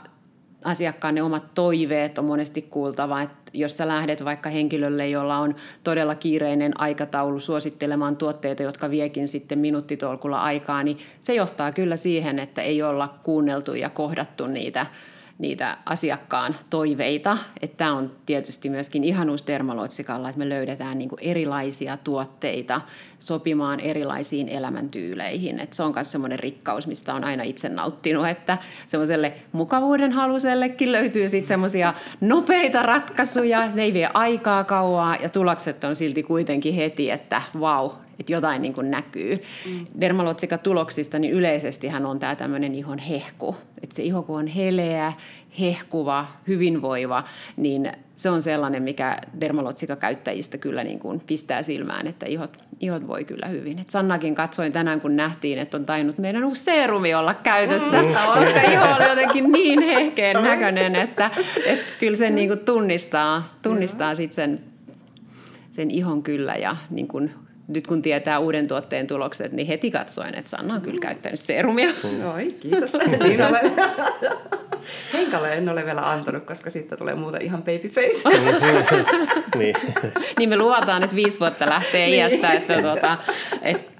asiakkaan 0.64 1.16
ne 1.16 1.24
omat 1.24 1.54
toiveet 1.56 2.18
on 2.18 2.26
monesti 2.26 2.62
kuultava, 2.62 3.22
että 3.22 3.38
jos 3.54 3.78
sä 3.78 3.88
lähdet 3.88 4.26
vaikka 4.26 4.50
henkilölle, 4.50 5.08
jolla 5.08 5.38
on 5.38 5.56
todella 5.84 6.16
kiireinen 6.16 6.82
aikataulu 6.82 7.40
suosittelemaan 7.40 8.18
tuotteita, 8.18 8.64
jotka 8.64 8.90
viekin 8.90 9.28
sitten 9.28 9.60
minuuttitolkulla 9.60 10.42
aikaa, 10.42 10.84
niin 10.84 10.98
se 11.22 11.34
johtaa 11.34 11.72
kyllä 11.72 11.96
siihen, 11.98 12.40
että 12.40 12.62
ei 12.62 12.82
olla 12.82 13.14
kuunneltu 13.24 13.74
ja 13.74 13.90
kohdattu 13.90 14.48
niitä 14.48 14.86
niitä 15.40 15.78
asiakkaan 15.86 16.56
toiveita. 16.70 17.38
Tämä 17.78 17.94
on 17.94 18.12
tietysti 18.26 18.70
myöskin 18.70 19.04
ihanuus 19.04 19.48
Dermalotsikalla, 19.48 20.30
että 20.30 20.40
me 20.40 20.50
löydetään 20.50 20.98
niin 20.98 21.10
kuin 21.10 21.20
erilaisia 21.22 21.98
tuotteita 21.98 22.82
sopimaan 23.20 23.80
erilaisiin 23.80 24.50
elämäntyyleihin. 24.50 25.60
Että 25.60 25.76
se 25.76 25.84
on 25.84 25.94
myös 25.96 26.12
semmoinen 26.12 26.40
rikkaus, 26.40 26.88
mistä 26.88 27.14
on 27.14 27.24
aina 27.24 27.44
itse 27.44 27.70
nauttinut, 27.70 28.28
että 28.28 28.58
semmoiselle 28.88 29.34
mukavuuden 29.52 30.12
halusellekin 30.12 30.92
löytyy 30.92 31.30
sitten 31.30 31.48
semmoisia 31.48 31.94
nopeita 32.22 32.84
ratkaisuja, 32.84 33.72
ne 33.74 33.84
ei 33.84 33.94
vie 33.94 34.10
aikaa 34.14 34.64
kauaa 34.64 35.16
ja 35.16 35.30
tulokset 35.30 35.84
on 35.84 35.96
silti 35.96 36.24
kuitenkin 36.24 36.74
heti, 36.74 37.12
että 37.12 37.42
vau, 37.60 37.90
että 38.20 38.34
jotain 38.34 38.62
niin 38.62 38.74
kuin 38.74 38.92
näkyy. 38.92 39.38
Mm. 39.66 39.86
Dermalotsika-tuloksista 40.02 41.20
niin 41.20 41.34
yleisesti 41.34 41.88
hän 41.88 42.06
on 42.06 42.20
tämä 42.20 42.36
tämmöinen 42.36 42.76
ihon 42.76 43.00
hehku. 43.00 43.56
Että 43.84 43.96
se 43.96 44.04
iho 44.04 44.24
kun 44.24 44.40
on 44.40 44.48
heleä, 44.48 45.14
hehkuva, 45.60 46.28
hyvinvoiva, 46.48 47.24
niin 47.58 47.92
se 48.16 48.30
on 48.30 48.42
sellainen, 48.42 48.84
mikä 48.84 49.18
dermalotsika-käyttäjistä 49.42 50.58
kyllä 50.58 50.84
niin 50.84 51.00
kuin 51.00 51.22
pistää 51.28 51.64
silmään, 51.64 52.08
että 52.08 52.26
ihot, 52.26 52.58
ihot 52.80 53.08
voi 53.08 53.24
kyllä 53.24 53.48
hyvin. 53.48 53.80
Et 53.80 53.90
Sannakin 53.90 54.36
katsoin 54.36 54.72
tänään, 54.72 55.02
kun 55.02 55.16
nähtiin, 55.16 55.60
että 55.60 55.78
on 55.78 55.86
tainnut 55.86 56.18
meidän 56.18 56.44
uusi 56.44 56.64
seerumi 56.64 57.16
olla 57.16 57.34
käytössä, 57.34 58.02
mm. 58.02 58.08
koska 58.40 58.62
iho 58.62 58.86
oli 58.96 59.10
jotenkin 59.10 59.52
niin 59.52 59.82
hehkeen 59.82 60.44
näköinen, 60.44 60.96
että, 60.96 61.32
että 61.66 61.86
kyllä 62.00 62.18
sen 62.18 62.36
niin 62.36 62.48
kuin 62.48 62.60
tunnistaa, 62.60 63.44
tunnistaa 63.62 64.16
sit 64.16 64.34
sen, 64.34 64.60
sen 65.72 65.92
ihon 65.92 66.24
kyllä 66.24 66.54
ja 66.54 66.76
niin 66.90 67.08
kuin 67.08 67.32
nyt 67.68 67.88
kun 67.88 68.02
tietää 68.02 68.40
uuden 68.40 68.68
tuotteen 68.68 69.08
tulokset, 69.08 69.52
niin 69.52 69.68
heti 69.68 69.92
katsoin, 69.92 70.36
että 70.36 70.50
Sanna 70.50 70.74
on 70.74 70.82
kyllä 70.82 71.00
käyttänyt 71.00 71.40
serumia. 71.40 71.90
Oi, 72.34 72.56
kiitos. 72.60 72.94
niin 73.24 73.42
olen. 73.42 73.72
Henkalle 75.14 75.54
en 75.54 75.70
ole 75.70 75.86
vielä 75.86 76.12
antanut, 76.12 76.44
koska 76.44 76.70
siitä 76.70 76.98
tulee 76.98 77.16
muuta 77.16 77.38
ihan 77.38 77.64
babyface. 77.64 78.30
niin. 79.58 79.76
niin 80.38 80.50
me 80.50 80.58
luvataan, 80.58 81.04
että 81.04 81.16
viisi 81.16 81.40
vuotta 81.40 81.70
lähtee 81.70 82.06
niin. 82.06 82.18
iästä, 82.18 82.54
että, 82.54 82.82
tuota, 82.82 83.18
että 83.62 83.97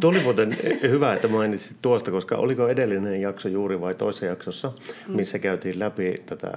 Tuo 0.00 0.10
oli 0.10 0.20
muuten 0.20 0.56
hyvä, 0.82 1.14
että 1.14 1.28
mainitsit 1.28 1.76
tuosta, 1.82 2.10
koska 2.10 2.36
oliko 2.36 2.68
edellinen 2.68 3.20
jakso 3.20 3.48
juuri 3.48 3.80
vai 3.80 3.94
toisessa 3.94 4.26
jaksossa, 4.26 4.72
mm. 5.08 5.16
missä 5.16 5.38
käytiin 5.38 5.78
läpi 5.78 6.14
tätä 6.26 6.50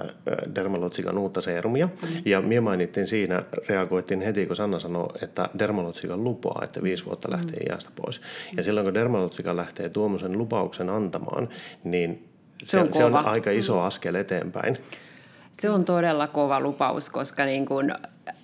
Dermalotsikan 0.54 1.18
uutta 1.18 1.40
seerumia. 1.40 1.86
Mm. 1.86 2.22
Ja 2.24 2.40
minä 2.40 2.60
mainittiin 2.60 3.06
siinä, 3.06 3.42
reagoittiin 3.68 4.20
heti, 4.20 4.46
kun 4.46 4.56
Sanna 4.56 4.78
sanoi, 4.78 5.08
että 5.22 5.48
Dermalotsika 5.58 6.16
lupaa, 6.16 6.60
että 6.64 6.82
viisi 6.82 7.04
vuotta 7.04 7.30
lähtee 7.30 7.60
mm. 7.60 7.72
iästä 7.72 7.90
pois. 8.02 8.20
Ja 8.56 8.62
silloin, 8.62 8.84
kun 8.84 8.94
Dermalotsika 8.94 9.56
lähtee 9.56 9.88
tuommoisen 9.88 10.38
lupauksen 10.38 10.90
antamaan, 10.90 11.48
niin 11.84 12.28
se, 12.62 12.70
se, 12.70 12.78
on, 12.80 12.88
se 12.92 13.04
on 13.04 13.26
aika 13.26 13.50
iso 13.50 13.80
askel 13.80 14.14
eteenpäin. 14.14 14.76
Se 15.52 15.70
on 15.70 15.84
todella 15.84 16.26
kova 16.26 16.60
lupaus, 16.60 17.10
koska 17.10 17.44
niin 17.44 17.66
kuin 17.66 17.92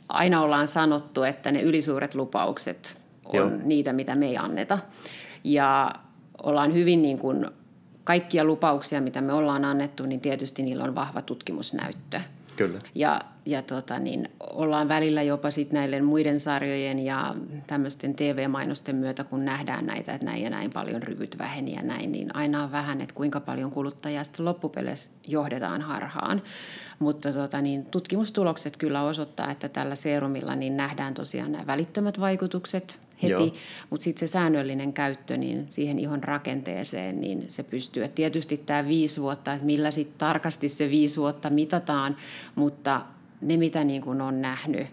aina 0.09 0.43
ollaan 0.43 0.69
sanottu, 0.69 1.23
että 1.23 1.53
ne 1.53 1.63
ylisuuret 1.63 2.15
lupaukset– 2.15 2.97
on 3.27 3.37
Joo. 3.37 3.51
niitä, 3.65 3.93
mitä 3.93 4.15
me 4.15 4.27
ei 4.27 4.37
anneta. 4.37 4.79
Ja 5.45 5.95
ollaan 6.43 6.75
hyvin 6.75 7.03
niin 7.03 7.19
kuin, 7.19 7.47
kaikkia 8.05 8.45
lupauksia, 8.45 9.01
mitä 9.01 9.21
me 9.21 9.33
ollaan 9.33 9.65
annettu, 9.65 10.07
niin 10.07 10.21
tietysti 10.21 10.63
niillä 10.63 10.85
on 10.85 10.95
vahva 10.95 11.23
tutkimusnäyttö. 11.23 12.21
Kyllä. 12.57 12.79
Ja 12.95 13.21
ja 13.47 13.63
tota, 13.63 13.99
niin 13.99 14.31
ollaan 14.41 14.89
välillä 14.89 15.23
jopa 15.23 15.51
sit 15.51 15.73
näiden 15.73 16.05
muiden 16.05 16.41
sarjojen 16.41 16.99
ja 16.99 17.35
tämmöisten 17.67 18.15
TV-mainosten 18.15 18.97
myötä, 18.97 19.25
kun 19.25 19.45
nähdään 19.45 19.87
näitä, 19.87 20.15
että 20.15 20.25
näin 20.25 20.43
ja 20.43 20.51
näin 20.51 20.71
paljon 20.71 21.03
ryvyt 21.03 21.39
väheni 21.39 21.75
ja 21.75 21.83
näin, 21.83 22.13
niin 22.13 22.37
aina 22.37 22.63
on 22.63 22.73
vähän, 22.73 23.01
että 23.01 23.15
kuinka 23.15 23.41
paljon 23.41 23.71
kuluttajaa 23.71 24.25
sitten 24.25 24.45
loppupeleissä 24.45 25.11
johdetaan 25.27 25.83
harhaan. 25.83 26.43
Mutta 26.99 27.33
tota, 27.33 27.61
niin 27.61 27.87
tutkimustulokset 27.87 28.77
kyllä 28.77 29.03
osoittaa, 29.03 29.51
että 29.51 29.69
tällä 29.69 29.95
serumilla 29.95 30.55
niin 30.55 30.77
nähdään 30.77 31.15
tosiaan 31.15 31.53
nämä 31.53 31.67
välittömät 31.67 32.21
vaikutukset 32.21 32.99
heti, 33.25 33.53
mutta 33.91 34.05
sitten 34.05 34.29
se 34.29 34.33
säännöllinen 34.33 34.93
käyttö 34.93 35.37
niin 35.37 35.65
siihen 35.69 35.99
ihon 35.99 36.25
rakenteeseen, 36.25 37.21
niin 37.21 37.47
se 37.51 37.63
pystyy. 37.63 38.05
Et 38.05 38.15
tietysti 38.15 38.57
tämä 38.57 38.89
viisi 38.89 39.21
vuotta, 39.21 39.53
että 39.53 39.67
millä 39.67 39.91
sitten 39.91 40.19
tarkasti 40.19 40.69
se 40.69 40.91
viisi 40.91 41.21
vuotta 41.21 41.51
mitataan, 41.51 42.17
mutta 42.55 43.01
ne 43.41 43.57
mitä 43.57 43.85
niin 43.85 44.03
kun 44.03 44.21
on 44.21 44.43
nähnyt 44.43 44.87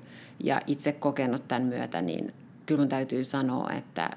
ja 0.44 0.62
itse 0.68 0.92
kokenut 0.92 1.48
tämän 1.48 1.64
myötä, 1.64 2.02
niin 2.02 2.34
kyllä 2.66 2.88
täytyy 2.88 3.24
sanoa, 3.24 3.72
että, 3.72 4.10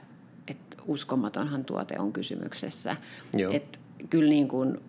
että 0.49 0.77
uskomatonhan 0.87 1.65
tuote 1.65 1.99
on 1.99 2.13
kysymyksessä. 2.13 2.97
Et 3.53 3.81
kyllä 4.11 4.31
niin 4.31 4.49
kuin 4.49 4.81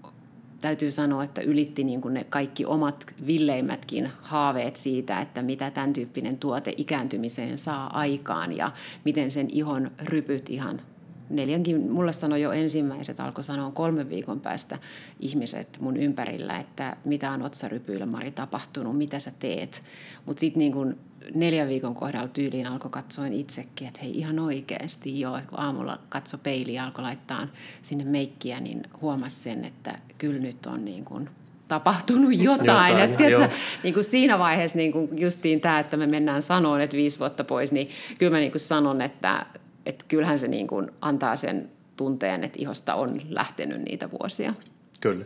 täytyy 0.66 0.92
sanoa, 0.92 1.24
että 1.24 1.42
ylitti 1.42 1.84
niin 1.84 2.02
kuin 2.02 2.14
ne 2.14 2.24
kaikki 2.24 2.66
omat 2.66 3.06
villeimmätkin 3.28 4.12
haaveet 4.22 4.76
siitä, 4.76 5.22
että 5.22 5.42
mitä 5.42 5.72
tämän 5.72 5.94
tyyppinen 5.94 6.38
tuote 6.38 6.74
ikääntymiseen 6.78 7.58
saa 7.58 8.00
aikaan 8.00 8.58
ja 8.58 8.72
miten 9.04 9.32
sen 9.32 9.48
ihon 9.52 9.92
rypyt 10.02 10.50
ihan 10.50 10.82
neljänkin, 11.30 11.92
mulle 11.92 12.14
sanoi 12.14 12.42
jo 12.42 12.52
ensimmäiset, 12.52 13.20
alkoi 13.20 13.44
sanoa 13.44 13.72
kolmen 13.72 14.10
viikon 14.10 14.40
päästä 14.40 14.80
ihmiset 15.20 15.78
mun 15.80 15.98
ympärillä, 15.98 16.60
että 16.60 16.98
mitä 17.06 17.32
on 17.32 17.42
otsarypyillä 17.42 18.06
Mari 18.06 18.32
tapahtunut, 18.32 18.98
mitä 18.98 19.20
sä 19.20 19.32
teet. 19.40 19.84
Mutta 20.26 20.40
sitten 20.40 20.60
niin 20.60 20.74
kun 20.74 20.98
neljän 21.34 21.70
viikon 21.70 21.96
kohdalla 21.96 22.28
tyyliin 22.28 22.68
alkoi 22.68 22.92
katsoa 22.92 23.26
itsekin, 23.26 23.88
että 23.88 24.00
hei 24.04 24.18
ihan 24.18 24.40
oikeasti 24.40 25.20
joo, 25.20 25.40
kun 25.50 25.60
aamulla 25.60 26.00
katso 26.10 26.38
peiliä 26.38 26.82
ja 26.82 26.86
alkoi 26.86 27.04
laittaa 27.04 27.48
sinne 27.82 28.04
meikkiä, 28.04 28.60
niin 28.60 28.84
huomasi 29.02 29.36
sen, 29.36 29.66
että 29.66 30.00
kyllä 30.18 30.40
nyt 30.40 30.66
on 30.66 30.86
niin 30.86 31.06
kuin 31.06 31.30
tapahtunut 31.68 32.34
jotain. 32.34 32.68
jotain 32.68 33.00
että, 33.00 33.18
tiedätkö, 33.18 33.56
niin 33.84 33.94
kuin 33.94 34.04
siinä 34.04 34.40
vaiheessa 34.40 34.78
niin 34.78 34.92
kuin 34.92 35.10
justiin 35.18 35.62
tämä, 35.62 35.80
että 35.80 35.98
me 35.98 36.08
mennään 36.08 36.42
sanoon, 36.42 36.82
että 36.82 36.98
viisi 36.98 37.20
vuotta 37.20 37.44
pois, 37.44 37.72
niin 37.72 37.90
kyllä 38.20 38.32
mä 38.32 38.38
niin 38.38 38.52
kuin 38.52 38.62
sanon, 38.62 39.02
että, 39.02 39.46
että 39.86 40.06
kyllähän 40.08 40.40
se 40.40 40.48
niin 40.48 40.68
kuin 40.68 40.92
antaa 41.02 41.36
sen 41.36 41.70
tunteen, 41.98 42.44
että 42.44 42.60
ihosta 42.62 42.96
on 42.96 43.22
lähtenyt 43.30 43.82
niitä 43.82 44.10
vuosia. 44.12 44.54
Kyllä. 45.02 45.26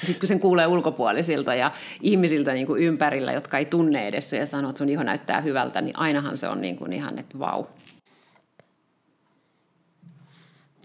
Sitten 0.00 0.20
kun 0.20 0.28
sen 0.28 0.40
kuulee 0.40 0.66
ulkopuolisilta 0.66 1.54
ja 1.54 1.70
ihmisiltä 2.02 2.54
niin 2.54 2.66
kuin 2.66 2.82
ympärillä, 2.82 3.32
jotka 3.32 3.58
ei 3.58 3.64
tunne 3.64 4.08
edes 4.08 4.32
ja 4.32 4.46
sanoo, 4.46 4.70
että 4.70 4.78
sun 4.78 4.88
iho 4.88 5.02
näyttää 5.02 5.40
hyvältä, 5.40 5.80
niin 5.80 5.98
ainahan 5.98 6.36
se 6.36 6.48
on 6.48 6.60
niin 6.60 6.76
kuin 6.76 6.92
ihan, 6.92 7.18
että 7.18 7.38
vau. 7.38 7.64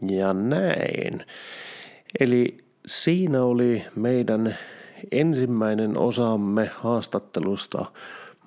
Ja 0.08 0.34
näin. 0.34 1.26
Eli 2.20 2.58
siinä 2.86 3.44
oli 3.44 3.86
meidän 3.96 4.58
ensimmäinen 5.12 5.98
osamme 5.98 6.72
haastattelusta 6.76 7.86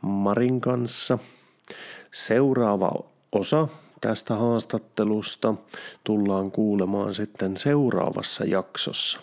Marin 0.03 0.61
kanssa. 0.61 1.19
Seuraava 2.13 2.91
osa 3.33 3.69
tästä 4.01 4.35
haastattelusta 4.35 5.55
tullaan 6.05 6.51
kuulemaan 6.51 7.15
sitten 7.15 7.57
seuraavassa 7.57 8.45
jaksossa. 8.45 9.21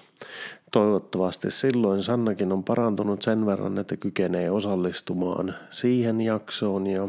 Toivottavasti 0.74 1.52
silloin 1.52 2.04
Sannakin 2.04 2.52
on 2.52 2.64
parantunut 2.64 3.22
sen 3.22 3.46
verran, 3.46 3.78
että 3.78 3.98
kykenee 3.98 4.52
osallistumaan 4.52 5.56
siihen 5.70 6.22
jaksoon 6.22 6.88
ja 6.88 7.08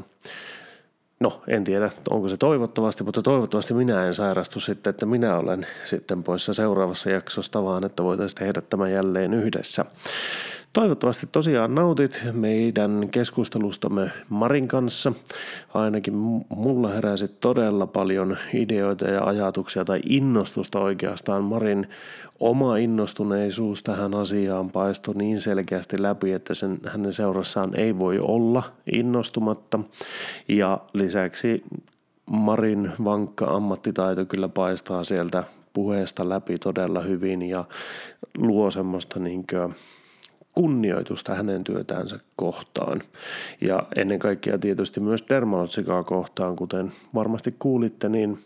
No, 1.21 1.43
en 1.49 1.65
tiedä, 1.65 1.91
onko 2.11 2.29
se 2.29 2.37
toivottavasti, 2.37 3.05
mutta 3.05 3.23
toivottavasti 3.23 3.75
minä 3.75 4.07
en 4.07 4.15
sairastu 4.15 4.61
sitten, 4.61 4.91
että 4.91 5.07
minä 5.07 5.39
olen 5.39 5.67
sitten 5.85 6.23
poissa 6.23 6.53
seuraavassa 6.53 7.11
jaksosta, 7.11 7.65
vaan 7.65 7.85
että 7.85 8.03
voitaisiin 8.03 8.39
tehdä 8.39 8.61
tämä 8.61 8.89
jälleen 8.89 9.35
yhdessä. 9.35 9.85
Toivottavasti 10.75 11.27
tosiaan 11.33 11.75
nautit 11.75 12.25
meidän 12.33 13.09
keskustelustamme 13.11 14.11
Marin 14.29 14.69
kanssa. 14.69 15.13
Ainakin 15.75 16.15
mulla 16.49 16.89
heräsi 16.89 17.29
todella 17.29 17.87
paljon 17.87 18.37
ideoita 18.55 19.05
ja 19.05 19.25
ajatuksia 19.25 19.85
tai 19.85 20.01
innostusta 20.09 20.81
oikeastaan. 20.81 21.45
Marin 21.45 21.89
oma 22.41 22.77
innostuneisuus 22.77 23.83
tähän 23.83 24.15
asiaan 24.15 24.71
paistoi 24.71 25.15
niin 25.15 25.41
selkeästi 25.41 26.03
läpi, 26.03 26.33
että 26.33 26.55
sen, 26.55 26.79
hänen 26.87 27.13
seurassaan 27.13 27.75
ei 27.75 27.99
voi 27.99 28.19
olla 28.19 28.63
innostumatta. 28.95 29.81
Ja 30.49 30.79
lisäksi 30.93 31.65
Marin 32.27 32.93
vankka 33.05 33.47
ammattitaito 33.47 34.25
kyllä 34.25 34.49
paistaa 34.49 35.05
sieltä 35.05 35.45
puheesta 35.73 36.29
läpi 36.29 36.59
todella 36.59 37.01
hyvin 37.01 37.43
ja 37.43 37.65
luo 38.39 38.71
semmoista 38.71 39.21
niin 39.21 39.45
kuin 39.51 39.75
kunnioitusta 40.55 41.35
hänen 41.35 41.65
työtäänsä 41.65 42.19
kohtaan. 42.37 43.03
Ja 43.61 43.83
ennen 43.97 44.19
kaikkea 44.19 44.59
tietysti 44.59 45.01
myös 45.01 45.25
Dermalotsikaa 45.29 46.03
kohtaan, 46.03 46.57
kuten 46.57 46.93
varmasti 47.15 47.55
kuulitte, 47.59 48.09
niin 48.09 48.39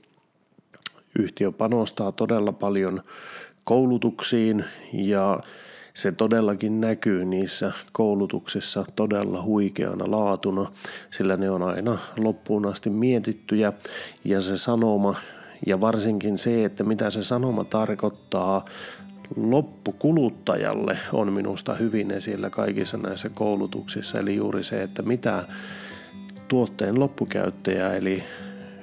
yhtiö 1.18 1.52
panostaa 1.52 2.12
todella 2.12 2.52
paljon 2.52 3.02
koulutuksiin 3.64 4.64
ja 4.92 5.40
se 5.94 6.12
todellakin 6.12 6.80
näkyy 6.80 7.24
niissä 7.24 7.72
koulutuksissa 7.92 8.84
todella 8.96 9.42
huikeana 9.42 10.10
laatuna, 10.10 10.72
sillä 11.10 11.36
ne 11.36 11.50
on 11.50 11.62
aina 11.62 11.98
loppuun 12.18 12.66
asti 12.66 12.90
mietittyjä 12.90 13.72
ja 14.24 14.40
se 14.40 14.56
sanoma 14.56 15.14
ja 15.66 15.80
varsinkin 15.80 16.38
se, 16.38 16.64
että 16.64 16.84
mitä 16.84 17.10
se 17.10 17.22
sanoma 17.22 17.64
tarkoittaa 17.64 18.64
loppukuluttajalle 19.36 20.98
on 21.12 21.32
minusta 21.32 21.74
hyvin 21.74 22.10
esillä 22.10 22.50
kaikissa 22.50 22.98
näissä 22.98 23.28
koulutuksissa. 23.28 24.20
Eli 24.20 24.36
juuri 24.36 24.62
se, 24.62 24.82
että 24.82 25.02
mitä 25.02 25.44
tuotteen 26.48 27.00
loppukäyttäjä, 27.00 27.94
eli 27.94 28.24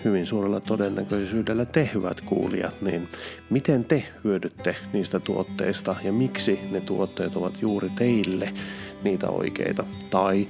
hyvin 0.06 0.26
suurella 0.26 0.60
todennäköisyydellä 0.60 1.66
te 1.66 1.90
hyvät 1.94 2.22
kuulijat, 2.22 2.82
niin 2.82 3.08
miten 3.50 3.86
te 3.86 4.04
hyödytte 4.24 4.76
niistä 4.94 5.20
tuotteista 5.20 5.96
ja 6.04 6.14
miksi 6.14 6.60
ne 6.72 6.82
tuotteet 6.82 7.36
ovat 7.36 7.62
juuri 7.62 7.90
teille 7.90 8.54
niitä 9.04 9.28
oikeita 9.28 9.84
tai 10.10 10.48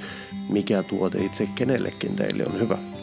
mikä 0.49 0.83
tuote 0.83 1.25
itse 1.25 1.49
kenellekin 1.55 2.15
teille 2.15 2.45
on 2.45 2.59
hyvä. 2.59 2.94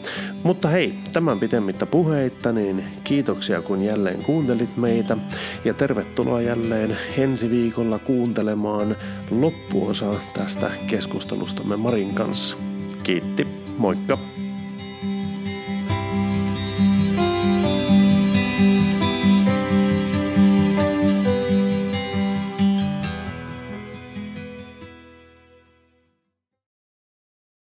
Mutta 0.43 0.67
hei, 0.67 0.93
tämän 1.13 1.39
pitemmittä 1.39 1.85
puheitta, 1.85 2.51
niin 2.51 2.83
kiitoksia 3.03 3.61
kun 3.61 3.81
jälleen 3.81 4.23
kuuntelit 4.23 4.77
meitä 4.77 5.17
ja 5.65 5.73
tervetuloa 5.73 6.41
jälleen 6.41 6.97
ensi 7.17 7.49
viikolla 7.49 7.99
kuuntelemaan 7.99 8.95
loppuosa 9.31 10.15
tästä 10.33 10.71
keskustelustamme 10.87 11.77
Marin 11.77 12.13
kanssa. 12.13 12.57
Kiitti, 13.03 13.47
moikka! 13.77 14.32